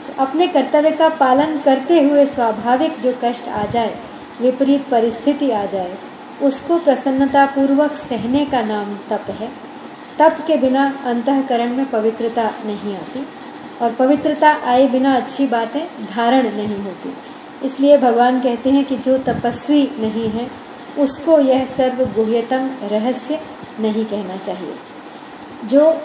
तो 0.07 0.23
अपने 0.23 0.47
कर्तव्य 0.49 0.90
का 0.90 1.09
पालन 1.09 1.59
करते 1.59 2.00
हुए 2.00 2.26
स्वाभाविक 2.26 3.00
जो 3.00 3.19
कष्ट 3.25 3.49
आ 3.49 3.66
जाए 3.66 3.97
विपरीत 4.40 4.88
परिस्थिति 4.90 5.50
आ 5.50 5.66
जाए, 5.66 5.98
उसको 6.42 6.78
प्रसन्नता 6.78 7.46
पूर्वक 7.46 7.92
सहने 7.92 8.44
का 8.44 8.62
नाम 8.62 8.96
तप 9.10 9.30
है। 9.30 9.48
तप 10.18 10.44
के 10.46 10.56
बिना 10.56 10.98
अंतकरण 11.06 11.74
में 11.74 11.90
पवित्रता 11.90 12.42
नहीं 12.42 12.96
आती 12.96 13.26
और 13.82 13.92
पवित्रता 13.92 14.56
आए 14.64 14.88
बिना 14.88 15.16
अच्छी 15.16 15.46
बातें 15.46 15.86
धारण 16.14 16.42
नहीं 16.42 16.78
होती। 16.78 17.14
इसलिए 17.66 17.98
भगवान 17.98 18.40
कहते 18.40 18.70
हैं 18.70 18.84
कि 18.84 18.96
जो 18.96 19.18
तपस्वी 19.18 19.90
नहीं 19.98 20.28
है, 20.28 20.50
उसको 20.98 21.40
यह 21.40 21.64
सर्व 21.64 22.04
गुह्यतम 22.04 22.70
रहस्य 22.82 23.40
नहीं 23.80 24.04
कहना 24.04 24.36
चाहिए। 24.36 24.74
जो 25.64 25.96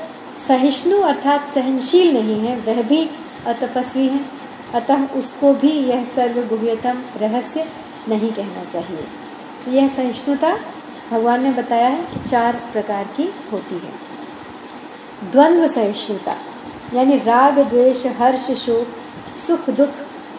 सहिष्णु 0.48 1.01
अर्थात 1.01 1.53
सहनशील 1.55 2.13
नहीं 2.13 2.39
है, 2.39 2.55
वह 2.59 2.81
भी 2.81 3.09
अतपस्वी 3.48 4.07
है, 4.07 4.19
अतः 4.74 5.07
उसको 5.07 5.53
भी 5.53 5.71
यह 5.71 6.03
सर्व 6.05 6.55
गुह्यतम 6.55 7.01
रहस्य 7.17 7.65
नहीं 8.08 8.34
कहना 8.34 8.63
चाहिए। 8.63 9.08
तो 9.65 9.72
यह 9.72 9.88
सहिष्णुता 9.88 10.58
भगवान 11.12 11.44
ने 11.44 11.51
बताया 11.51 11.88
है 11.88 12.03
कि 12.03 12.29
चार 12.29 12.56
प्रकार 12.74 13.03
की 13.03 13.34
होती 13.51 13.75
है। 13.75 14.10
द्वंद्व 15.32 15.68
सहिष्णुता, 15.68 16.36
यानी 16.94 17.18
राग, 17.18 17.60
द्वेष, 17.60 18.06
हर्ष, 18.06 18.51
शोक, 18.51 18.88
सुख, 19.39 19.70
दुख, 19.70 19.89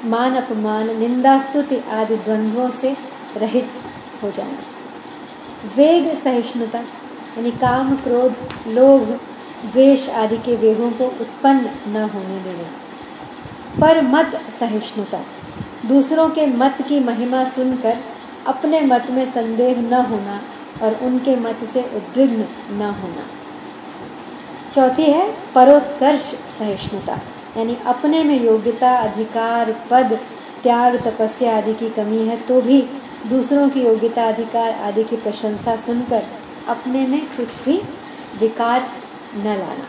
मान, 0.05 0.35
अपमान, 0.35 0.99
निंदा, 0.99 1.41
स्तुति 1.41 1.77
आदि 1.91 2.17
द्वंद्वों 2.17 2.71
से 2.71 2.97
रहित 3.37 3.71
हो 4.23 4.31
जाना। 4.31 4.59
वेग 5.77 6.19
सहिष्णुता, 6.19 6.79
यानी 6.79 7.51
काम, 7.51 7.97
क्रोध, 7.97 8.35
लोभ, 8.69 9.21
द्वेष 9.73 10.11
आदि 10.11 10.37
के 10.37 10.57
वेगों 10.57 10.91
को 10.91 11.05
उत्पन्न 11.05 11.71
न 11.87 12.11
होने 12.15 12.41
देना। 12.41 12.69
पर 13.81 14.03
मत 14.03 14.41
सहिष्णुता 14.61 15.21
दूसरों 15.87 16.29
के 16.31 16.47
मत 16.47 16.79
की 16.89 17.01
महिमा 17.01 17.45
सुनकर 17.45 17.99
अपने 18.47 18.81
मत 18.81 19.07
में 19.11 19.25
संदेह 19.33 19.81
न 19.81 19.93
होना 19.93 20.41
और 20.83 20.95
उनके 20.95 21.37
मत 21.37 21.65
से 21.73 21.83
उद्विग्न 21.83 22.47
न 22.71 22.91
होना। 23.03 23.23
चौथी 24.75 25.03
है, 25.03 25.37
परोत्कर्ष 25.55 26.23
सहिष्णुता, 26.59 27.19
यानी 27.57 27.77
अपने 27.87 28.23
में 28.23 28.45
योग्यता, 28.45 28.91
अधिकार, 28.97 29.73
पद, 29.91 30.19
त्याग, 30.63 30.97
तपस्या 30.97 31.57
आदि 31.57 31.75
की 31.75 31.91
कमी 31.91 32.27
है 32.27 32.37
तो 32.41 32.61
भी 32.61 32.83
दूसरों 33.27 33.69
की 33.71 33.85
योग्यता, 33.85 34.29
अधिकार 34.29 34.71
आदि 34.71 35.05
की 35.05 35.17
प्रशंसा 35.17 35.77
सुनकर 35.77 36.23
अपने 36.69 37.07
में 37.07 37.27
कुछ 37.27 37.65
भी 37.65 37.83
विकार 38.41 38.89
न 39.37 39.45
लाना। 39.45 39.87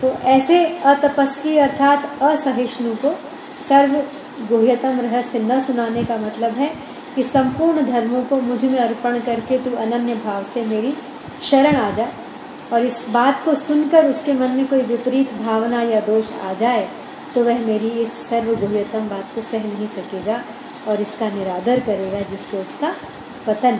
तो 0.00 0.08
ऐसे 0.08 0.64
अतपस्वी 0.66 1.58
अर्थात 1.58 2.22
असहिष्णु 2.22 2.94
को 2.94 3.14
सर्व 3.68 4.02
गुह्यतम 4.40 5.00
रहस्य 5.00 5.38
न 5.38 5.58
सुनाने 5.60 6.04
का 6.04 6.16
मतलब 6.16 6.52
है 6.54 6.68
कि 7.14 7.22
संपूर्ण 7.22 7.82
धर्मों 7.86 8.22
को 8.24 8.40
मुझमें 8.40 8.78
अर्पण 8.78 9.18
करके 9.20 9.58
तू 9.58 9.76
अनन्य 9.76 10.14
भाव 10.14 10.44
से 10.44 10.64
मेरी 10.66 10.94
शरण 11.42 11.76
आ 11.76 11.90
जा 11.90 12.08
और 12.72 12.84
इस 12.86 13.04
बात 13.10 13.44
को 13.44 13.54
सुनकर 13.54 14.08
उसके 14.10 14.32
मन 14.32 14.50
में 14.50 14.66
कोई 14.66 14.82
विपरीत 14.82 15.32
भावना 15.34 15.82
या 15.82 16.00
दोष 16.00 16.32
आ 16.32 16.52
जाए 16.54 16.88
तो 17.34 17.44
वह 17.44 17.58
मेरी 17.66 17.88
इस 18.02 18.12
सर्व 18.28 18.54
गुह्यतम 18.56 19.08
बात 19.08 19.34
को 19.34 19.42
सह 19.42 19.64
नहीं 19.64 19.86
सकेगा 19.88 20.42
और 20.88 21.00
इसका 21.00 21.28
निरादर 21.30 21.80
करेगा, 21.80 22.20
जिससे 22.20 22.60
उसका 22.60 22.92
पतन 23.46 23.78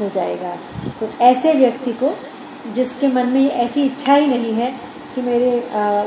हो 0.00 0.08
जाएगा। 0.08 0.56
तो 1.00 1.08
ऐसे 1.24 1.52
व्यक्ति 1.54 1.92
को, 1.92 2.14
जिसके 2.74 3.08
मन 3.08 3.26
में 3.26 3.50
ऐसी 3.50 3.84
इच्छा 3.84 4.14
ही 4.14 4.26
नहीं 4.26 4.52
है 4.54 4.70
कि 5.14 5.22
मेरे 5.22 5.50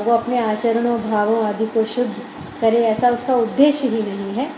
वो 0.04 0.12
अपने 0.12 0.38
आचरणों, 0.38 0.98
भावों 1.00 1.42
आदि 1.44 1.66
को 1.66 1.84
शुद्ध 1.84 2.14
करे, 2.60 2.84
ऐसा 2.86 3.10
उसका 3.10 3.36
उद्देश्य 3.36 3.88
ही 3.88 4.02
नहीं 4.02 4.32
है। 4.34 4.48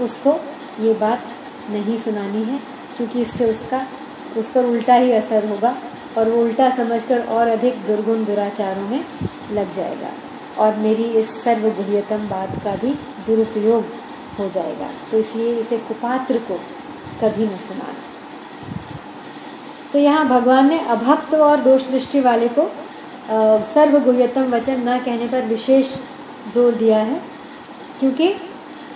उसको 0.00 0.38
ये 0.80 0.92
बात 0.96 1.22
नहीं 1.70 1.96
सुनानी 1.98 2.42
है, 2.44 2.58
क्योंकि 2.96 3.20
इससे 3.20 3.50
उसका, 3.50 3.86
उस 4.38 4.50
पर 4.50 4.64
उल्टा 4.66 4.94
ही 4.94 5.12
असर 5.12 5.48
होगा 5.48 5.74
और 6.18 6.28
वो 6.28 6.42
उल्टा 6.42 6.68
समझकर 6.76 7.26
और 7.28 7.48
अधिक 7.48 7.86
दुर्गुण 7.86 8.24
दुराचारों 8.24 8.88
में 8.88 9.04
लग 9.52 9.72
जाएगा 9.74 10.10
और 10.58 10.76
मेरी 10.76 11.04
इस 11.20 11.30
सर्वगुह्यतम 11.42 12.28
बात 12.28 12.62
का 12.64 12.74
भी 12.76 12.92
दुरुपयोग 13.26 13.84
हो 14.38 14.48
जाएगा। 14.50 14.90
तो 15.10 15.18
इसलिए 15.18 15.54
इसे 15.56 15.78
कुपात्र 15.78 16.38
को 16.48 16.54
कभी 17.22 17.46
न 17.46 17.56
सुनाना। 17.58 18.08
तो 19.92 19.98
यहाँ 19.98 20.26
भगवान 20.28 20.68
ने 20.68 20.78
अभक्त 20.88 21.34
और 21.36 21.60
दोष 21.60 21.88
दृष्टि 21.90 22.20
वाले 22.20 22.48
को 22.58 22.68
सर्वगुह्यतम 23.66 24.54
वचन 24.54 24.88
न 24.88 24.98
कहने 24.98 25.26
पर 25.26 25.46
विशेष 25.46 25.96
ज़ोर 26.54 26.74
दिया 26.74 26.98
है। 27.00 27.20
क्योंकि 28.00 28.34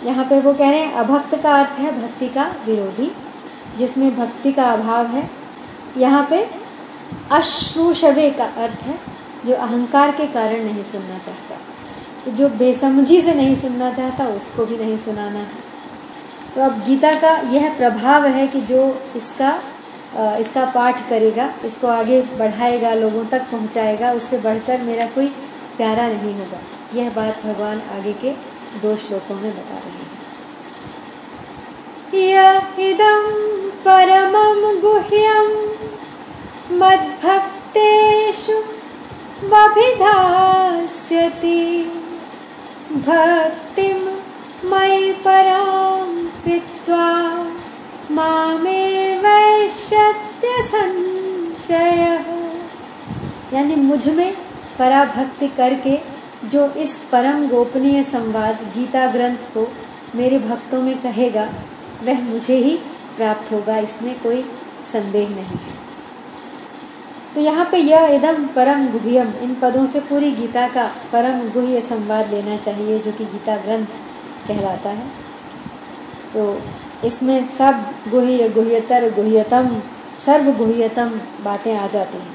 यहाँ 0.04 0.24
पे 0.24 0.40
वो 0.40 0.52
कह 0.54 0.70
रहे 0.70 0.78
हैं, 0.78 0.92
अभक्त 0.92 1.34
का 1.42 1.54
अर्थ 1.54 1.78
है 1.78 1.92
भक्ति 2.00 2.28
का 2.28 2.44
विरोधी, 2.66 3.10
जिसमें 3.78 4.16
भक्ति 4.16 4.52
का 4.52 4.64
अभाव 4.64 5.06
है। 5.06 5.28
यहाँ 5.98 6.26
पे 6.30 6.46
अश्रुषवे 7.32 8.30
का 8.30 8.44
अर्थ 8.44 8.82
है, 8.82 8.98
जो 9.46 9.54
अहंकार 9.54 10.10
के 10.10 10.26
कारण 10.26 10.64
नहीं 10.64 10.82
सुनना 10.84 11.18
चाहता। 11.18 12.32
जो 12.32 12.48
बेसमझी 12.48 13.20
से 13.22 13.34
नहीं 13.34 13.54
सुनना 13.56 13.92
चाहता, 13.92 14.26
उसको 14.26 14.66
भी 14.66 14.76
नहीं 14.76 14.96
सुनाना 14.96 15.38
है। 15.38 15.62
तो 16.54 16.60
अब 16.60 16.82
गीता 16.84 17.12
का 17.20 17.36
यह 17.50 17.76
प्रभाव 17.76 18.26
है 18.26 18.46
कि 18.46 18.60
जो 18.60 18.82
इसका 19.16 19.58
इसका 20.40 20.64
पाठ 20.64 21.08
करेगा, 21.08 21.48
इसको 21.64 21.86
आगे 21.86 22.20
बढ़ाएगा, 22.38 22.92
लोगों 22.94 23.24
तक 23.24 23.50
पहुंचाएगा, 23.50 24.12
उससे 24.12 24.38
बढ़कर 24.38 24.82
मेरा 24.82 25.06
कोई 25.06 25.26
प्यारा 25.76 26.06
नहीं 26.08 26.34
होगा। 26.34 26.58
यह 26.94 27.10
बात 27.10 27.42
भगवान 27.44 27.80
आगे 27.96 28.12
के 28.12 28.32
दो 28.82 28.96
श्लोकों 28.96 29.34
में 29.34 29.52
बता 29.52 29.74
रहे 29.74 29.90
हैं। 29.90 30.24
इदम 32.80 33.24
परमम 33.84 34.80
गुह्यम 34.80 35.48
मद्भक्तेषु 36.80 38.56
वभिधास्यति 39.48 41.62
भक्तिम 43.06 43.98
मयि 44.70 45.12
परां 45.24 46.06
कृत्वा 46.44 47.08
मामे 48.10 48.84
वैश्यत्य 49.18 50.48
संशय 50.68 52.02
यानी 53.52 53.76
मुझमें 53.76 54.34
पराभक्ति 54.78 55.48
करके 55.48 56.13
जो 56.50 56.68
इस 56.68 56.98
परम 57.12 57.48
गोपनीय 57.48 58.02
संवाद 58.02 58.54
गीता 58.54 59.12
ग्रंथ 59.12 59.36
को 59.36 59.72
मेरे 60.14 60.38
भक्तों 60.38 60.82
में 60.82 61.02
कहेगा, 61.02 61.48
वह 62.04 62.22
मुझे 62.22 62.56
ही 62.56 62.76
प्राप्त 63.16 63.52
होगा, 63.52 63.78
इसमें 63.78 64.20
कोई 64.22 64.42
संदेह 64.92 65.28
नहीं 65.28 65.44
है। 65.44 65.84
तो 67.34 67.40
यहाँ 67.40 67.68
पे 67.72 67.76
यह 67.76 68.00
एकदम 68.00 68.46
परम 68.46 68.86
गुह्यम, 68.86 69.32
इन 69.42 69.54
पदों 69.54 69.86
से 69.86 70.00
पूरी 70.00 70.30
गीता 70.30 70.68
का 70.68 70.90
परम 71.12 71.50
गुह्य 71.50 71.80
संवाद 71.80 72.30
लेना 72.30 72.56
चाहिए, 72.56 72.98
जो 72.98 73.12
कि 73.12 73.24
गीता 73.24 73.56
ग्रंथ 73.56 73.86
कहलाता 74.48 74.90
है। 74.90 75.06
तो 76.34 76.62
इसमें 77.04 77.48
सब 77.58 77.84
गुह्य, 78.08 78.48
गुह्यतर 78.48 79.10
गुह्यतम, 79.10 79.82
सर्व 80.26 80.52
गुह्यतम 80.52 81.20
बातें 81.44 81.76
आ 81.76 81.86
जाती 81.86 82.18
हैं। 82.18 82.34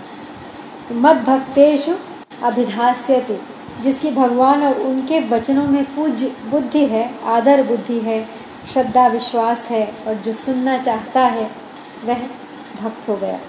तो 0.90 0.96
मद 0.96 1.16
भक्तेशु 1.16 1.96
अभिधास्यति। 2.44 3.40
जिसकी 3.84 4.12
भगवान 4.12 4.64
और 4.64 4.82
उनके 4.82 5.20
वचनों 5.20 5.68
में 5.68 5.84
पूज्य 5.84 6.36
बुद्धि 6.52 6.86
है, 6.86 7.20
आदर 7.24 7.64
बुद्धि 7.64 8.00
है, 8.00 8.28
श्रद्धा, 8.74 9.08
विश्वास 9.08 9.68
है 9.70 9.94
और 10.08 10.14
जो 10.14 10.34
सुनना 10.34 10.78
चाहता 10.78 11.22
है, 11.22 11.52
वह 12.06 12.20
भक्त 12.84 13.10
हो 13.10 13.16
गया। 13.16 13.40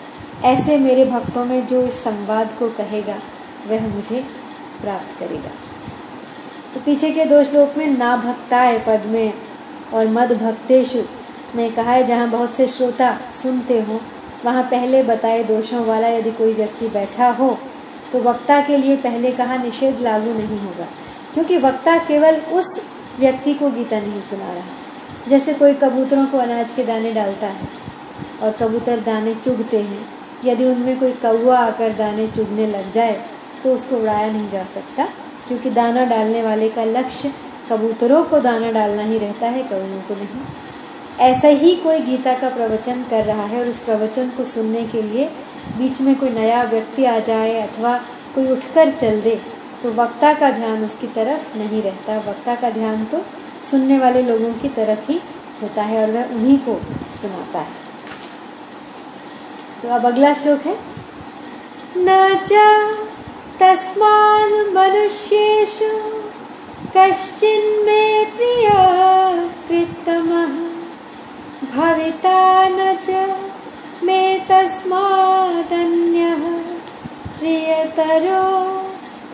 ऐसे 0.44 0.78
मेरे 0.78 1.04
भक्तों 1.04 1.44
में 1.44 1.66
जो 1.66 1.82
इस 1.82 1.92
संवाद 1.92 2.48
को 2.58 2.68
कहेगा, 2.68 3.18
वह 3.66 3.86
मुझे 3.94 4.24
प्राप्त 4.82 5.20
करेगा। 5.20 5.50
तो 6.74 6.80
पीछे 6.80 7.10
के 7.10 7.24
दो 7.24 7.44
श्लोक 7.44 7.76
में, 7.76 7.98
ना 7.98 8.16
भक्ताय 8.16 8.78
पद 8.78 9.02
में 9.06 9.32
और 9.94 10.06
मद 10.06 10.32
भक्तेशु 10.32 11.02
में 11.56 11.72
कहा 11.72 11.92
है, 11.92 12.04
जहाँ 12.04 12.30
बहुत 12.30 12.54
से 12.54 12.66
श्रोता 12.66 13.18
सुनते 13.42 13.80
हो, 13.80 14.00
वहाँ 14.44 14.62
पहले 14.62 15.02
बताए 15.02 15.44
दोषों 15.44 15.84
वाला 15.84 16.08
यदि 16.08 16.30
कोई 16.30 16.54
व्यक्ति 16.54 16.88
बैठा 16.88 17.30
हो 17.30 17.58
तो 18.12 18.20
वक्ता 18.20 18.60
के 18.60 18.76
लिए 18.76 18.96
पहले 18.96 19.30
कहा, 19.32 19.56
निषेध 19.56 20.00
लागू 20.00 20.32
नहीं 20.32 20.58
होगा। 20.58 20.86
क्योंकि 21.34 21.58
वक्ता 21.58 21.96
केवल 21.98 22.36
उस 22.52 22.80
व्यक्ति 23.18 23.54
को 23.54 23.70
गीता 23.70 24.00
नहीं 24.00 24.20
सुना 24.20 24.52
रहा। 24.52 25.28
जैसे 25.28 25.54
कोई 25.54 25.74
कबूतरों 25.74 26.24
को 26.26 26.38
अनाज 26.38 26.72
के 26.72 26.84
दाने 26.84 27.12
डालता 27.12 27.46
है 27.46 27.68
और 28.42 28.52
कबूतर 28.52 29.00
दाने 29.00 29.34
चुगते 29.34 29.80
हैं, 29.80 30.06
यदि 30.44 30.64
उनमें 30.64 30.98
कोई 30.98 31.12
कौआ 31.22 31.58
आकर 31.58 31.92
दाने 31.92 32.26
चुगने 32.26 32.66
लग 32.66 32.90
जाए 32.92 33.20
तो 33.64 33.74
उसको 33.74 33.96
उड़ाया 33.96 34.30
नहीं 34.32 34.48
जा 34.50 34.64
सकता, 34.64 35.04
क्योंकि 35.48 35.70
दाना 35.70 36.04
डालने 36.04 36.42
वाले 36.42 36.68
का 36.68 36.84
लक्ष्य 36.84 37.32
कबूतरों 37.70 38.22
को 38.24 38.40
दाना 38.40 38.70
डालना 38.72 39.02
ही 39.02 39.18
रहता 39.18 39.46
है 39.46 39.62
कौओं 39.62 40.00
को 40.00 40.14
नहीं। 40.14 40.42
ऐसा 41.20 41.48
ही 41.48 41.74
कोई 41.76 41.98
गीता 42.00 42.34
का 42.34 42.48
प्रवचन 42.48 43.02
कर 43.10 43.24
रहा 43.24 43.44
है 43.44 43.60
और 43.60 43.68
उस 43.68 43.78
प्रवचन 43.78 44.28
को 44.28 44.44
सुनने 44.44 44.84
के 44.84 45.02
लिए 45.02 45.28
बीच 45.78 46.00
में 46.00 46.14
कोई 46.14 46.28
नया 46.28 46.62
व्यक्ति 46.62 47.04
आ 47.04 47.18
जाए 47.18 47.60
अथवा 47.60 47.96
कोई 48.34 48.48
उठकर 48.48 48.90
चल 48.90 49.20
दे 49.20 49.42
तो 49.82 49.92
वक्ता 49.92 50.34
का 50.34 50.50
ध्यान 50.50 50.84
उसकी 50.84 51.06
तरफ़ 51.06 51.58
नहीं 51.58 51.82
रहता। 51.82 52.18
वक्ता 52.18 52.54
का 52.54 52.70
ध्यान 52.70 53.04
तो 53.04 53.20
सुनने 53.70 53.98
वाले 53.98 54.22
लोगों 54.22 54.52
की 54.52 54.68
तरफ़ 54.68 55.12
ही 55.12 55.20
होता 55.62 55.82
है 55.82 56.02
और 56.02 56.10
वह 56.10 56.24
उन्हीं 56.24 56.58
को 56.58 56.80
सुनाता 57.10 57.58
है। 57.58 57.72
तो 59.82 59.88
अब 59.88 60.06
अगला 60.06 60.32
श्लोक 60.32 60.60
है। 60.60 60.78
न 61.96 62.38
च 62.46 62.52
तस्मान 63.60 64.72
मनुष्येषु 64.74 66.20
कश्चिन्मे 66.96 68.24
प्रिय 68.24 68.70
कृतमः 69.68 70.70
भविता 71.76 72.68
न 72.68 72.96
मे 74.04 74.38
तस्मादन्यः 74.38 74.79
प्रियतरो 78.00 78.78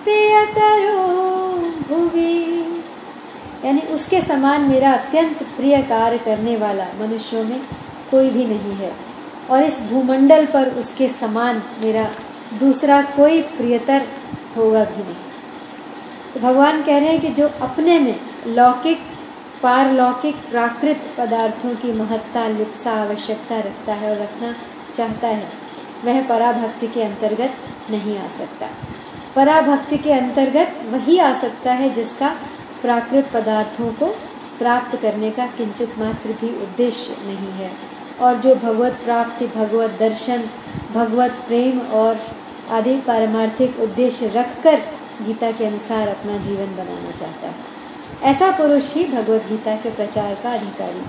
प्रियतरो 0.05 1.09
भुवि। 1.89 2.67
यानी 3.65 3.81
उसके 3.81 4.21
समान 4.21 4.61
मेरा 4.61 4.93
अत्यंत 4.93 5.43
प्रिय 5.43 5.79
कार्य 5.79 6.19
करने 6.19 6.57
वाला 6.57 6.87
मनुष्यों 7.01 7.45
में 7.45 7.61
कोई 8.11 8.31
भी 8.31 8.45
नहीं 8.45 8.73
है। 8.73 8.93
और 9.51 9.63
इस 9.63 9.81
भूमंडल 9.81 10.47
पर 10.47 10.69
उसके 10.69 11.09
समान 11.09 11.63
मेरा 11.81 12.11
दूसरा 12.61 13.03
कोई 13.03 13.43
प्रियतर 13.43 14.03
होगा 14.57 14.85
भी 14.85 15.03
नहीं। 15.03 15.17
तो 16.35 16.41
भगवान 16.41 16.83
कह 16.83 16.99
रहे 16.99 17.09
हैं 17.09 17.21
कि 17.21 17.29
जो 17.29 17.49
अपने 17.49 17.99
में 17.99 18.21
लौकिक, 18.47 18.99
पारलौकिक, 19.63 20.37
प्राकृत 20.37 21.15
पदार्थों 21.19 21.71
की 21.71 21.93
महत्ता, 21.93 22.49
लिप्सा, 22.49 22.93
आवश्यकता 22.93 23.59
रखता 23.59 23.95
है 23.95 24.11
और 24.11 24.23
रखना 24.23 24.55
चाहता 24.95 25.29
है, 25.29 25.49
वह 26.05 26.29
पराभक्ति 26.29 26.87
के 26.87 27.03
अंतर्गत 27.03 27.51
नहीं 27.90 28.18
आ 28.18 28.29
सकता। 28.29 28.68
पराभक्ति 29.37 29.99
के 29.99 30.12
अंतर्गत 30.12 30.81
वही 30.92 31.18
आ 31.18 31.33
सकता 31.40 31.72
है 31.72 31.90
जिसका 31.90 32.29
प्राकृत 32.83 33.31
पदार्थों 33.33 33.92
को 33.94 34.07
प्राप्त 34.59 34.96
करने 35.01 35.31
का 35.31 35.46
किंचित 35.57 35.99
मात्र 35.99 36.33
भी 36.40 36.49
उद्देश्य 36.62 37.16
नहीं 37.27 37.53
है। 37.55 37.70
और 38.20 38.37
जो 38.37 38.55
भगवत 38.55 38.92
प्राप्ति, 39.05 39.46
भगवत 39.46 39.96
दर्शन, 40.01 40.44
भगवत 40.94 41.33
प्रेम 41.46 41.81
और 41.94 42.20
आदि 42.70 42.94
पारमार्थिक 43.07 43.81
उद्देश्य 43.81 44.29
रखकर 44.29 44.81
गीता 45.22 45.51
के 45.51 45.66
अनुसार 45.66 46.09
अपना 46.09 46.38
जीवन 46.38 46.75
बनाना 46.77 47.11
चाहता 47.11 47.46
है, 47.46 47.55
ऐसा 48.25 48.51
पुरुष 48.53 48.92
ही 48.94 49.05
भगवत 49.07 49.46
गीता 49.49 49.75
के 49.77 49.90
प्रचार 49.90 50.35
का 50.35 50.53
अधिकारी 50.53 51.05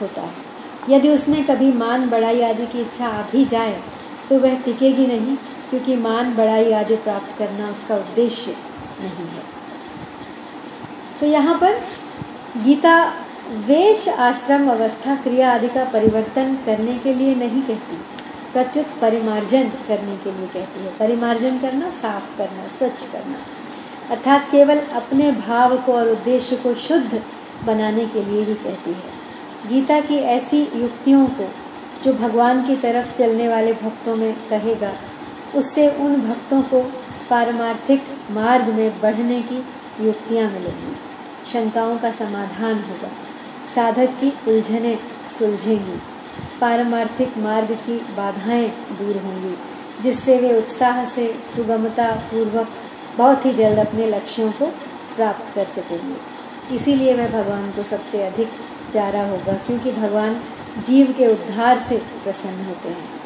होता 0.00 0.22
है। 0.22 0.48
यदि 0.88 1.08
उसमें 1.08 1.44
कभी 1.44 1.72
मान, 1.74 2.08
बड़ाई 2.10 2.42
आदि 2.42 2.66
की 2.66 2.80
इच्छा 2.80 3.08
आ 3.08 3.22
भी 3.32 3.44
जाए 3.46 3.80
तो 4.30 4.38
वह 4.38 4.54
टिकेगी 4.60 5.06
नहीं। 5.06 5.36
क्योंकि 5.70 5.96
मान 5.96 6.36
बड़ाई 6.36 6.72
आदि 6.72 6.96
प्राप्त 6.96 7.38
करना 7.38 7.70
उसका 7.70 7.96
उद्देश्य 7.96 8.56
नहीं 9.00 9.28
है। 9.28 9.42
तो 11.20 11.26
यहाँ 11.26 11.58
पर 11.58 11.80
गीता 12.64 13.12
वेश, 13.66 14.08
आश्रम, 14.08 14.70
अवस्था, 14.70 15.14
क्रिया 15.14 15.54
आदि 15.54 15.68
का 15.68 15.84
परिवर्तन 15.84 16.58
करने 16.66 16.98
के 16.98 17.14
लिए 17.14 17.34
नहीं 17.34 17.62
कहती। 17.62 17.96
प्रत्युत 18.52 18.86
परिमार्जन 19.00 19.68
करने 19.68 20.16
के 20.16 20.32
लिए 20.32 20.46
कहती 20.46 20.84
है। 20.84 20.96
परिमार्जन 20.98 21.58
करना, 21.58 21.90
साफ़ 21.90 22.38
करना, 22.38 22.68
स्वच्छ 22.68 23.12
करना। 23.12 23.36
अर्थात 24.10 24.50
केवल 24.50 24.78
अपने 24.78 25.32
भाव 25.32 25.76
को 25.78 25.92
और 25.92 26.08
उद्देश्य 26.08 26.56
को 26.56 26.74
शुद्ध 26.74 27.22
बनाने 27.64 28.06
के 28.06 28.22
लिए 28.22 28.42
ही 28.42 28.54
कहती 28.54 28.90
है। 28.90 29.20
गीता 29.68 30.00
की 30.00 30.16
ऐसी 30.16 30.62
युक्तियों 30.74 31.26
को 31.26 31.48
जो 32.04 32.12
भगवान 32.12 32.66
की 32.66 32.76
तरफ़ 32.76 33.16
चलने 33.16 33.48
वाले 33.48 33.72
भक्तों 33.72 34.16
में 34.16 34.34
कहेगा 34.50 34.92
उससे 35.54 35.90
उन 35.90 36.16
भक्तों 36.16 36.62
को 36.62 36.82
पारमार्थिक 37.30 38.02
मार्ग 38.30 38.68
में 38.68 39.00
बढ़ने 39.00 39.42
की 39.42 39.58
युक्तियाँ 40.00 40.50
मिलेंगी। 40.50 40.96
शंकाओं 41.52 41.98
का 41.98 42.10
समाधान 42.10 42.74
होगा। 42.74 43.08
साधक 43.74 44.08
की 44.20 44.30
उलझने 44.48 44.98
सुलझेंगी। 45.38 46.00
पारमार्थिक 46.60 47.38
मार्ग 47.38 47.72
की 47.72 47.98
बाधाएँ 48.16 48.68
दूर 48.68 49.16
होंगी, 49.16 49.56
जिससे 50.02 50.38
वे 50.38 50.58
उत्साह 50.58 51.04
से 51.04 51.40
सुगमता 51.42 52.14
पूर्वक 52.14 52.68
बहुत 53.18 53.46
ही 53.46 53.52
जल्द 53.52 53.78
अपने 53.78 54.06
लक्ष्यों 54.06 54.52
को 54.52 54.66
प्राप्त 55.16 55.54
कर 55.54 55.64
सकेंगे। 55.64 56.16
इसीलिए 56.76 57.14
वह 57.14 57.28
भगवान 57.28 57.70
को 57.70 57.82
सबसे 57.82 58.22
अधिक 58.22 58.48
प्यारा 58.92 59.26
होगा, 59.26 59.54
क्योंकि 59.54 59.92
भगवान 59.92 60.40
जीव 60.86 61.14
के 61.18 61.26
उद्धार 61.26 61.80
से 61.80 61.98
प्रसन्न 61.98 62.64
होते 62.64 62.88
हैं। 62.88 63.19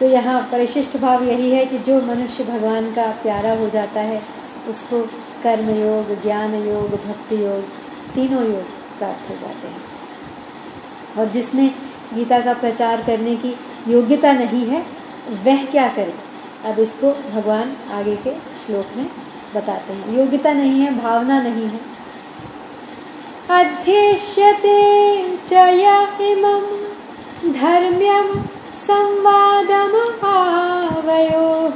तो 0.00 0.06
यहाँ 0.06 0.48
परिशिष्ट 0.52 0.96
भाव 0.96 1.24
यही 1.24 1.50
है 1.50 1.66
कि 1.66 1.78
जो 1.78 2.02
मनुष्य 2.02 2.44
भगवान 2.44 2.94
का 2.94 3.06
प्यारा 3.06 3.54
हो 3.54 3.68
जाता 3.68 4.00
है, 4.00 4.22
उसको 4.68 5.02
कर्म 5.42 5.70
योग 5.70 6.22
ज्ञान 6.22 6.54
योग 6.54 6.90
भक्ति 6.90 7.44
योग 7.44 7.60
तीनों 8.14 8.44
योग 8.44 8.62
प्राप्त 8.98 9.30
हो 9.30 9.36
जाते 9.36 9.68
हैं। 9.68 9.82
और 11.18 11.28
जिसमें 11.28 11.74
गीता 12.14 12.40
का 12.40 12.54
प्रचार 12.54 13.02
करने 13.02 13.36
की 13.36 13.56
योग्यता 13.88 14.32
नहीं 14.32 14.66
है, 14.66 14.86
वह 15.44 15.64
क्या 15.64 15.88
करे? 15.88 16.14
अब 16.64 16.78
इसको 16.78 17.12
भगवान 17.12 17.76
आगे 17.92 18.16
के 18.16 18.34
श्लोक 18.34 18.86
में 18.96 19.06
बताते 19.54 19.92
हैं। 19.92 20.18
योग्यता 20.18 20.52
नहीं 20.52 20.80
है, 20.80 20.98
भावना 20.98 21.42
नहीं 21.42 21.68
है। 21.68 21.80
अध्येष्यते 23.50 25.24
च 25.36 25.52
इमं 26.20 26.84
धर्म्यं 27.52 28.53
संवादमहावयो। 28.90 31.72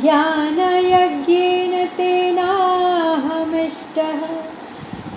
ज्ञानयज्ञेन 0.00 1.86
तेनाहमिष्टः। 1.86 4.20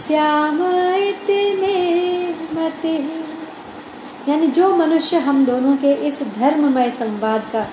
श्याम 0.07 0.95
इति 0.95 1.61
मे 1.61 2.29
मतिः। 2.29 4.31
यानी 4.31 4.47
जो 4.47 4.75
मनुष्य 4.75 5.17
हम 5.17 5.45
दोनों 5.45 5.77
के 5.77 5.93
इस 5.93 6.23
धर्ममय 6.23 6.89
संवाद 6.89 7.43
का 7.53 7.67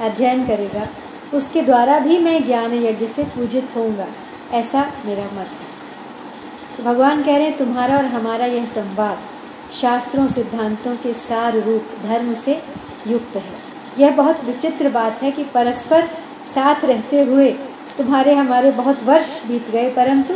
अध्ययन 0.00 0.46
करेगा, 0.46 0.88
उसके 1.34 1.62
द्वारा 1.62 1.98
भी 1.98 2.18
मैं 2.18 2.44
ज्ञान 2.44 2.74
यज्ञ 2.74 3.06
से 3.06 3.24
पूजित 3.24 3.68
होऊँगा, 3.76 4.06
ऐसा 4.52 4.92
मेरा 5.06 5.24
मत 5.24 5.38
है। 5.38 5.66
तो 6.76 6.82
भगवान 6.82 7.22
कह 7.22 7.36
रहे 7.36 7.42
हैं, 7.42 7.58
तुम्हारा 7.58 7.96
और 7.96 8.04
हमारा 8.04 8.46
यह 8.46 8.64
संवाद 8.64 9.18
शास्त्रों, 9.80 10.28
सिद्धांतों 10.28 10.96
के 10.96 11.14
सार 11.14 11.60
रूप 11.60 11.82
धर्म 12.02 12.34
से 12.34 12.75
युक्त 13.06 13.36
है। 13.36 13.54
यह 13.98 14.10
बहुत 14.10 14.44
विचित्र 14.44 14.88
बात 14.88 15.22
है 15.22 15.30
कि 15.30 15.44
परस्पर 15.44 16.06
साथ 16.54 16.84
रहते 16.84 17.22
हुए 17.22 17.50
तुम्हारे 17.98 18.34
हमारे 18.34 18.70
बहुत 18.70 19.02
वर्ष 19.02 19.46
बीत 19.46 19.70
गए, 19.70 19.90
परंतु 19.90 20.34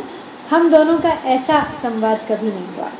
हम 0.50 0.70
दोनों 0.70 0.98
का 0.98 1.08
ऐसा 1.08 1.62
संवाद 1.82 2.20
कभी 2.28 2.48
नहीं 2.48 2.74
हुआ। 2.76 2.90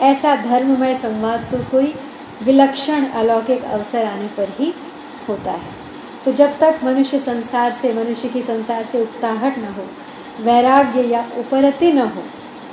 ऐसा 0.00 0.36
धर्ममय 0.36 0.94
संवाद 0.94 1.46
तो 1.50 1.58
कोई 1.70 1.94
विलक्षण 2.42 3.06
अलौकिक 3.06 3.64
अवसर 3.64 4.04
आने 4.04 4.28
पर 4.28 4.48
ही 4.48 4.74
होता 5.28 5.50
है। 5.50 5.70
तो 6.24 6.32
जब 6.32 6.58
तक 6.58 6.80
मनुष्य 6.84 7.18
संसार 7.18 7.70
से, 7.70 7.92
मनुष्य 7.92 8.28
की 8.28 8.42
संसार 8.42 8.84
से 8.84 9.02
उकताहट 9.02 9.58
न 9.58 9.64
हो, 9.64 9.86
वैराग्य 10.40 11.02
या 11.02 11.24
उपरति 11.38 11.92
न 11.92 11.98
हो, 11.98 12.22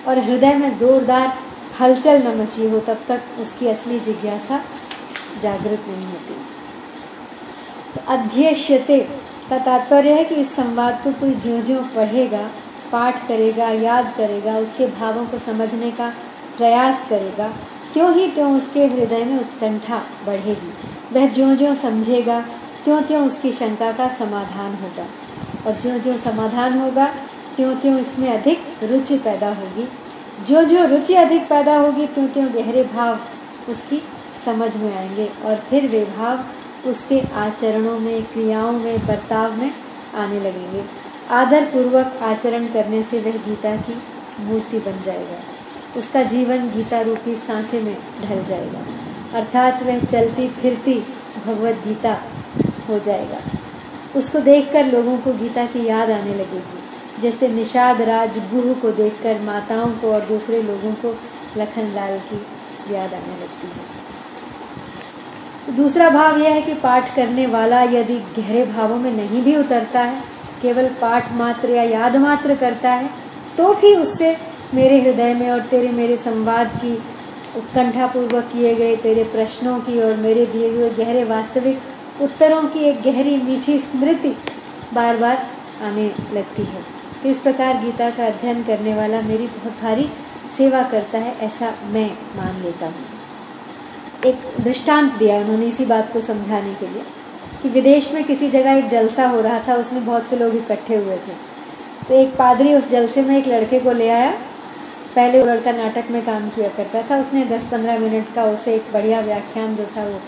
और 0.08 0.20
हृदय 0.20 0.54
में 0.54 0.78
जोरदार 0.78 1.38
हलचल 1.80 2.28
न 2.28 2.42
मची 2.42 2.70
हो, 2.70 2.80
तब 2.80 3.06
तक 3.08 3.22
उसकी 3.40 3.68
असली 3.68 4.00
जिज्ञासा 4.00 4.62
जागृत 5.42 5.86
नहीं 5.88 6.06
होती। 6.06 6.39
अध्यक्षते। 8.08 9.00
का 9.50 9.58
तात्पर्य 9.58 10.14
है 10.14 10.24
कि 10.26 10.36
इस 10.36 10.56
संवाद 10.56 11.02
को 11.04 11.12
कोई 11.12 11.34
ज्यो 11.34 11.62
ज्यो 11.62 11.80
पढ़ेगा, 11.96 12.50
पाठ 12.92 13.28
करेगा, 13.28 13.70
याद 13.70 14.14
करेगा, 14.18 14.58
उसके 14.58 14.88
भावों 14.88 15.26
को 15.26 15.38
समझने 15.38 15.92
का 15.92 16.10
प्रयास 16.58 17.06
करेगा 17.10 17.48
क्यों 17.94 18.14
ही 18.14 18.28
क्यों 18.28 18.58
उसके 18.58 18.86
हृदय 18.88 19.24
में 19.26 19.40
उत्कंठा 19.40 20.02
बढ़ेगी। 20.26 20.74
वह 21.14 21.34
ज्यो 21.34 21.56
ज्यो 21.56 21.76
समझेगा 21.76 22.40
त्यों 22.86 23.02
त्यों 23.02 23.26
उसकी 23.26 23.52
शंका 23.52 23.92
का 23.92 24.08
समाधान 24.08 24.76
होगा। 24.76 25.06
और 25.66 25.74
जो 25.74 25.98
जो 26.00 26.18
समाधान 26.18 26.80
होगा 26.80 27.06
त्यों 27.56 27.76
त्यों 27.76 28.00
इसमें 28.00 28.30
अधिक 28.30 28.60
रुचि 28.84 29.18
पैदा 29.18 29.48
होगी। 29.48 29.88
जो 30.48 30.64
जो 30.64 30.86
रुचि 30.86 31.14
अधिक 31.14 31.50
पैदा 31.50 31.78
होगी 31.78 32.06
त्यों 32.08 32.28
त्यों 32.28 32.48
गहरे 32.54 32.84
भाव 32.84 33.20
उसकी 33.70 34.02
समझ 34.46 34.76
में 34.78 34.96
आएँगे 34.98 35.30
और 35.46 35.56
फिर 35.56 35.88
वे 35.88 36.06
भाव 36.18 36.40
उसके 36.86 37.20
आचरणों 37.20 38.00
में, 38.00 38.24
क्रियाओं 38.24 38.72
में, 38.72 39.08
बर्ताव 39.08 39.58
में 39.58 39.72
आने 40.16 40.40
लगेंगे। 40.40 40.84
आदर 41.30 41.66
पूर्वक 41.66 42.20
आचरण 42.22 42.68
करने 42.68 43.04
से 43.04 43.20
वह 43.20 43.32
गीता 43.32 43.76
की 43.76 44.02
मूर्ति 44.40 44.80
बन 44.80 45.02
जाएगा। 45.02 45.40
उसका 45.98 46.24
जीवन 46.24 46.70
गीता 46.70 47.02
रूपी 47.02 47.36
सांचे 47.36 47.82
में 47.82 47.98
ढल 48.22 48.44
जाएगा। 48.44 48.80
अर्थात 49.34 49.84
वह 49.84 50.00
चलती 50.00 50.48
फिरती 50.48 51.04
भगवत 51.46 51.76
गीता 51.88 52.22
हो 52.90 53.00
जाएगा। 53.00 53.42
उसको 54.16 54.40
देखकर 54.40 54.86
लोगों 54.86 55.18
को 55.18 55.34
गीता 55.34 55.66
की 55.66 55.86
याद 55.86 56.12
आने 56.12 56.34
लगेगी। 56.34 56.84
जैसे 57.22 57.48
निषाद 57.48 58.02
राज 58.02 58.38
गुह 58.38 58.74
को 58.74 58.92
देखकर 58.92 59.40
माताओं 59.40 59.92
को 59.92 60.14
और 60.14 60.22
दूसरे 60.22 60.62
लोगों 60.62 60.92
को 60.92 61.16
लखनलाल 61.58 62.20
की 62.20 62.46
याद 62.96 63.14
आने 63.14 63.34
लगती 63.34 63.68
है। 63.68 63.99
दूसरा 65.70 66.10
भाव 66.10 66.38
यह 66.38 66.54
है 66.54 66.62
कि 66.62 66.74
पाठ 66.76 67.16
करने 67.16 67.46
वाला 67.48 67.82
यदि 67.84 68.18
गहरे 68.38 68.64
भावों 68.68 68.96
में 68.98 69.12
नहीं 69.14 69.42
भी 69.44 69.56
उतरता 69.58 70.02
है, 70.02 70.22
केवल 70.62 70.88
पाठ 71.02 71.32
मात्र 71.34 71.70
या 71.70 71.84
याद 71.86 72.16
मात्र 72.18 72.56
करता 72.56 72.92
है 72.92 73.10
तो 73.58 73.74
भी 73.74 73.94
उससे 73.96 74.36
मेरे 74.74 75.00
हृदय 75.02 75.34
में 75.34 75.50
और 75.52 75.60
तेरे 75.68 75.90
मेरे 75.92 76.16
संवाद 76.18 76.68
की 76.82 76.94
उत्कंठापूर्वक 77.56 78.50
किए 78.52 78.74
गए 78.76 78.96
तेरे 78.98 79.24
प्रश्नों 79.26 79.80
की 79.80 80.00
और 80.00 80.16
मेरे 80.18 80.46
दिए 80.46 80.70
हुए 80.70 80.90
गहरे 80.96 81.24
वास्तविक 81.26 82.22
उत्तरों 82.22 82.62
की 82.70 82.84
एक 82.90 83.02
गहरी 83.04 83.38
मीठी 83.40 83.78
स्मृति 83.80 84.36
बार 84.94 85.18
बार 85.18 85.46
आने 85.82 86.10
लगती 86.34 86.64
है। 86.64 86.82
तो 87.24 87.30
इस 87.30 87.38
प्रकार 87.40 87.78
गीता 87.78 88.10
का 88.10 88.26
अध्ययन 88.28 88.64
करने 88.64 88.96
वाला 88.96 89.22
मेरी 89.24 89.48
बहुत 89.50 89.82
भारी 89.82 90.10
सेवा 90.58 90.84
करता 90.92 91.18
है, 91.18 91.38
ऐसा 91.40 91.74
मैं 91.94 92.10
मान 92.38 92.62
लेता 92.64 92.86
हूँ। 92.88 93.09
एक 94.26 94.36
दृष्टांत 94.60 95.14
दिया 95.14 95.38
उन्होंने 95.38 95.66
इसी 95.66 95.86
बात 95.86 96.12
को 96.14 96.22
समझाने 96.22 96.74
के 96.74 96.88
लिए, 96.88 97.04
कि 97.64 97.70
विदेश 97.70 98.14
में 98.14 98.24
किसी 98.24 98.50
जगह 98.50 98.72
एक 98.72 98.88
जलसा 98.88 99.28
हो 99.28 99.42
रहा 99.42 99.60
था, 99.60 99.76
उसमें 99.76 100.06
बहुत 100.06 100.28
से 100.28 100.36
लोग 100.36 100.56
इकट्ठे 100.56 100.96
हुए 100.96 101.16
थे। 101.18 101.34
तो 102.10 102.14
एक 102.14 102.36
पादरी 102.36 102.74
उस 102.74 102.90
जलसे 102.90 103.22
में 103.22 103.38
एक 103.38 103.48
लड़के 103.48 103.80
को 103.80 103.92
ले 103.92 104.10
आया, 104.10 104.32
पहले 105.16 105.40
वो 105.40 105.46
लड़का 105.46 105.72
नाटक 105.72 106.12
में 106.12 106.26
काम 106.26 106.50
किया 106.50 106.68
करता 106.68 107.02
था, 107.02 107.20
उसने 107.22 107.46
10-15 107.46 108.00
मिनट 108.00 108.34
का 108.36 108.44
उसे 108.44 108.74
एक 108.76 108.92
बढ़िया 108.94 109.20
व्याख्यान 109.20 109.76
जो 109.76 109.86
था 109.98 110.04
वो 110.04 110.20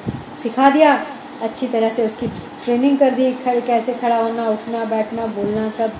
सिखा 0.43 0.69
दिया, 0.69 0.93
अच्छी 1.41 1.67
तरह 1.67 1.89
से 1.89 2.05
उसकी 2.05 2.27
ट्रेनिंग 2.63 2.97
कर 2.99 3.11
दी, 3.11 3.31
खड़े, 3.33 3.61
कैसे 3.61 3.93
खड़ा 3.93 4.17
होना, 4.17 4.47
उठना, 4.49 4.85
बैठना, 4.85 5.25
बोलना, 5.25 5.69
सब 5.69 5.91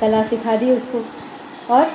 कला 0.00 0.22
सिखा 0.22 0.56
दी 0.56 0.70
उसको। 0.70 1.04
और 1.74 1.90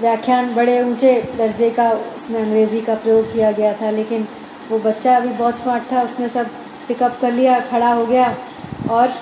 व्याख्यान 0.00 0.54
बड़े 0.54 0.82
ऊँचे 0.82 1.12
दर्जे 1.38 1.70
का, 1.70 1.90
उसमें 1.90 2.40
अंग्रेज़ी 2.42 2.80
का 2.80 2.94
प्रयोग 2.94 3.32
किया 3.32 3.52
गया 3.52 3.72
था, 3.72 3.90
लेकिन 3.90 4.27
वो 4.70 4.78
बच्चा 4.78 5.16
अभी 5.16 5.28
बहुत 5.28 5.58
स्मार्ट 5.58 5.92
था, 5.92 6.02
उसने 6.02 6.28
सब 6.28 6.46
पिकअप 6.88 7.18
कर 7.20 7.32
लिया, 7.32 7.58
खड़ा 7.60 7.92
हो 7.92 8.06
गया 8.06 8.34
और 8.90 9.14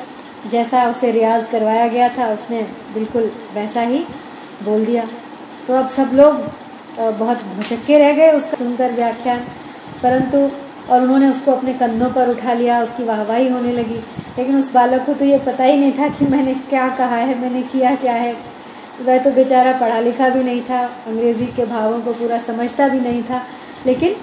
जैसा 0.50 0.82
उसे 0.88 1.10
रियाज 1.10 1.46
करवाया 1.52 1.86
गया 1.88 2.08
था, 2.08 2.28
उसने 2.28 2.62
बिल्कुल 2.94 3.30
वैसा 3.54 3.80
ही 3.80 4.04
बोल 4.62 4.84
दिया। 4.86 5.04
तो 5.68 5.74
अब 5.74 5.88
सब 5.88 6.10
लोग 6.14 6.34
बहुत 7.18 7.42
भुचक्के 7.56 7.98
रह 7.98 8.12
गए 8.12 8.32
उसका 8.32 8.56
सुनकर 8.56 8.92
व्याख्यान। 8.92 9.40
परंतु, 10.02 10.38
और 10.90 11.00
उन्होंने 11.02 11.28
उसको 11.28 11.52
अपने 11.52 11.72
कंधों 11.74 12.10
पर 12.10 12.28
उठा 12.28 12.52
लिया, 12.52 12.82
उसकी 12.82 13.04
वाहवाही 13.04 13.48
होने 13.48 13.72
लगी। 13.72 13.98
लेकिन 14.38 14.58
उस 14.58 14.72
बालक 14.74 15.06
को 15.06 15.14
तो 15.14 15.24
ये 15.24 15.38
पता 15.38 15.64
ही 15.64 15.76
नहीं 15.76 15.92
था 15.92 16.08
कि 16.08 16.24
मैंने 16.24 16.54
क्या 16.54 16.88
कहा 16.88 17.16
है, 17.16 17.38
मैंने 17.40 17.62
किया 17.62 17.94
क्या 17.94 18.12
है। 18.12 18.36
वह 19.02 19.18
तो 19.18 19.30
बेचारा 19.30 19.72
पढ़ा 19.72 19.98
लिखा 20.00 20.28
भी 20.28 20.42
नहीं 20.44 20.62
था, 20.62 20.84
अंग्रेज़ी 21.06 21.46
के 21.46 21.64
भावों 21.64 22.00
को 22.00 22.12
पूरा 22.12 22.38
समझता 22.38 22.88
भी 22.88 23.00
नहीं 23.00 23.22
था। 23.22 23.42
लेकिन 23.86 24.16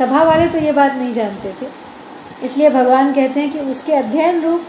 सभा 0.00 0.22
वाले 0.24 0.48
तो 0.48 0.58
ये 0.58 0.72
बात 0.72 0.94
नहीं 0.94 1.12
जानते 1.14 1.54
थे। 1.60 1.66
इसलिए 2.42 2.68
भगवान 2.70 3.12
कहते 3.14 3.40
हैं 3.40 3.50
कि 3.52 3.58
उसके 3.70 3.92
अध्ययन 3.94 4.40
रूप, 4.42 4.60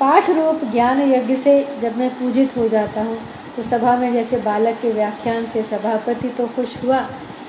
पाठ 0.00 0.30
रूप 0.30 0.60
ज्ञान 0.72 1.00
यज्ञ 1.02 1.36
से 1.36 1.52
जब 1.80 1.98
मैं 1.98 2.08
पूजित 2.18 2.56
हो 2.56 2.68
जाता 2.68 3.02
हूँ 3.02 3.18
तो 3.56 3.62
सभा 3.64 3.96
में 3.96 4.12
जैसे 4.12 4.36
बालक 4.40 4.78
के 4.82 4.92
व्याख्यान 4.92 5.46
से 5.46 5.62
सभापति 5.64 6.28
तो 6.38 6.46
खुश 6.46 6.76
हुआ, 6.84 6.98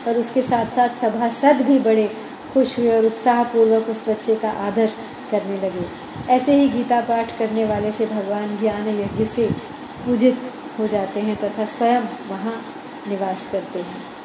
और 0.07 0.17
उसके 0.17 0.41
साथ 0.41 0.75
साथ 0.75 1.01
सभासद 1.01 1.61
भी 1.61 1.79
बड़े 1.79 2.07
खुश 2.53 2.77
हुए 2.79 2.89
और 2.89 3.05
उत्साहपूर्वक 3.05 3.89
उस 3.89 4.07
बच्चे 4.09 4.35
का 4.35 4.51
आदर 4.67 4.89
करने 5.31 5.57
लगे। 5.57 5.85
ऐसे 6.33 6.53
ही 6.53 6.69
गीता 6.69 7.01
पाठ 7.01 7.37
करने 7.39 7.65
वाले 7.65 7.91
से 7.91 8.05
भगवान 8.07 8.57
ज्ञान 8.57 8.87
यज्ञ 8.91 9.25
से 9.27 9.49
पूजित 10.05 10.51
हो 10.79 10.87
जाते 10.87 11.19
हैं 11.21 11.35
तथा 11.37 11.65
स्वयं 11.67 12.13
वहाँ 12.29 12.61
निवास 13.07 13.49
करते 13.51 13.79
हैं। 13.79 14.18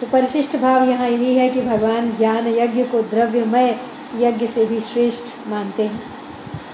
तो 0.00 0.06
परिशिष्ट 0.06 0.56
भाव 0.56 0.88
यहाँ 0.90 1.08
यही 1.08 1.34
है 1.34 1.48
कि 1.48 1.60
भगवान 1.60 2.10
ज्ञान 2.16 2.46
यज्ञ 2.48 2.82
को 2.84 3.02
द्रव्यमय 3.02 3.74
यज्ञ 4.16 4.46
से 4.46 4.64
भी 4.66 4.80
श्रेष्ठ 4.80 5.48
मानते 5.48 5.86
हैं। 5.86 6.14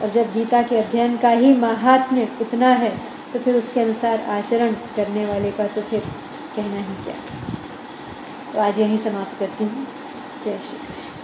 और 0.03 0.11
जब 0.11 0.33
गीता 0.33 0.63
के 0.63 0.77
अध्ययन 0.77 1.17
का 1.17 1.31
ही 1.31 1.55
महात्म्य 1.57 2.29
इतना 2.41 2.69
है 2.75 2.91
तो 3.33 3.39
फिर 3.39 3.57
उसके 3.57 3.81
अनुसार 3.81 4.21
आचरण 4.31 4.73
करने 4.97 5.27
वाले 5.27 5.51
का 5.51 5.67
तो 5.67 5.83
फिर 5.83 6.01
कहना 6.57 6.81
ही 6.81 7.05
क्या। 7.05 7.15
तो 8.53 8.61
आज 8.61 8.81
यही 8.81 8.99
समाप्त 8.99 9.39
करती 9.39 9.65
हूँ। 9.65 9.87
जय 10.45 10.59
श्री 10.59 10.79
कृष्ण। 10.79 11.22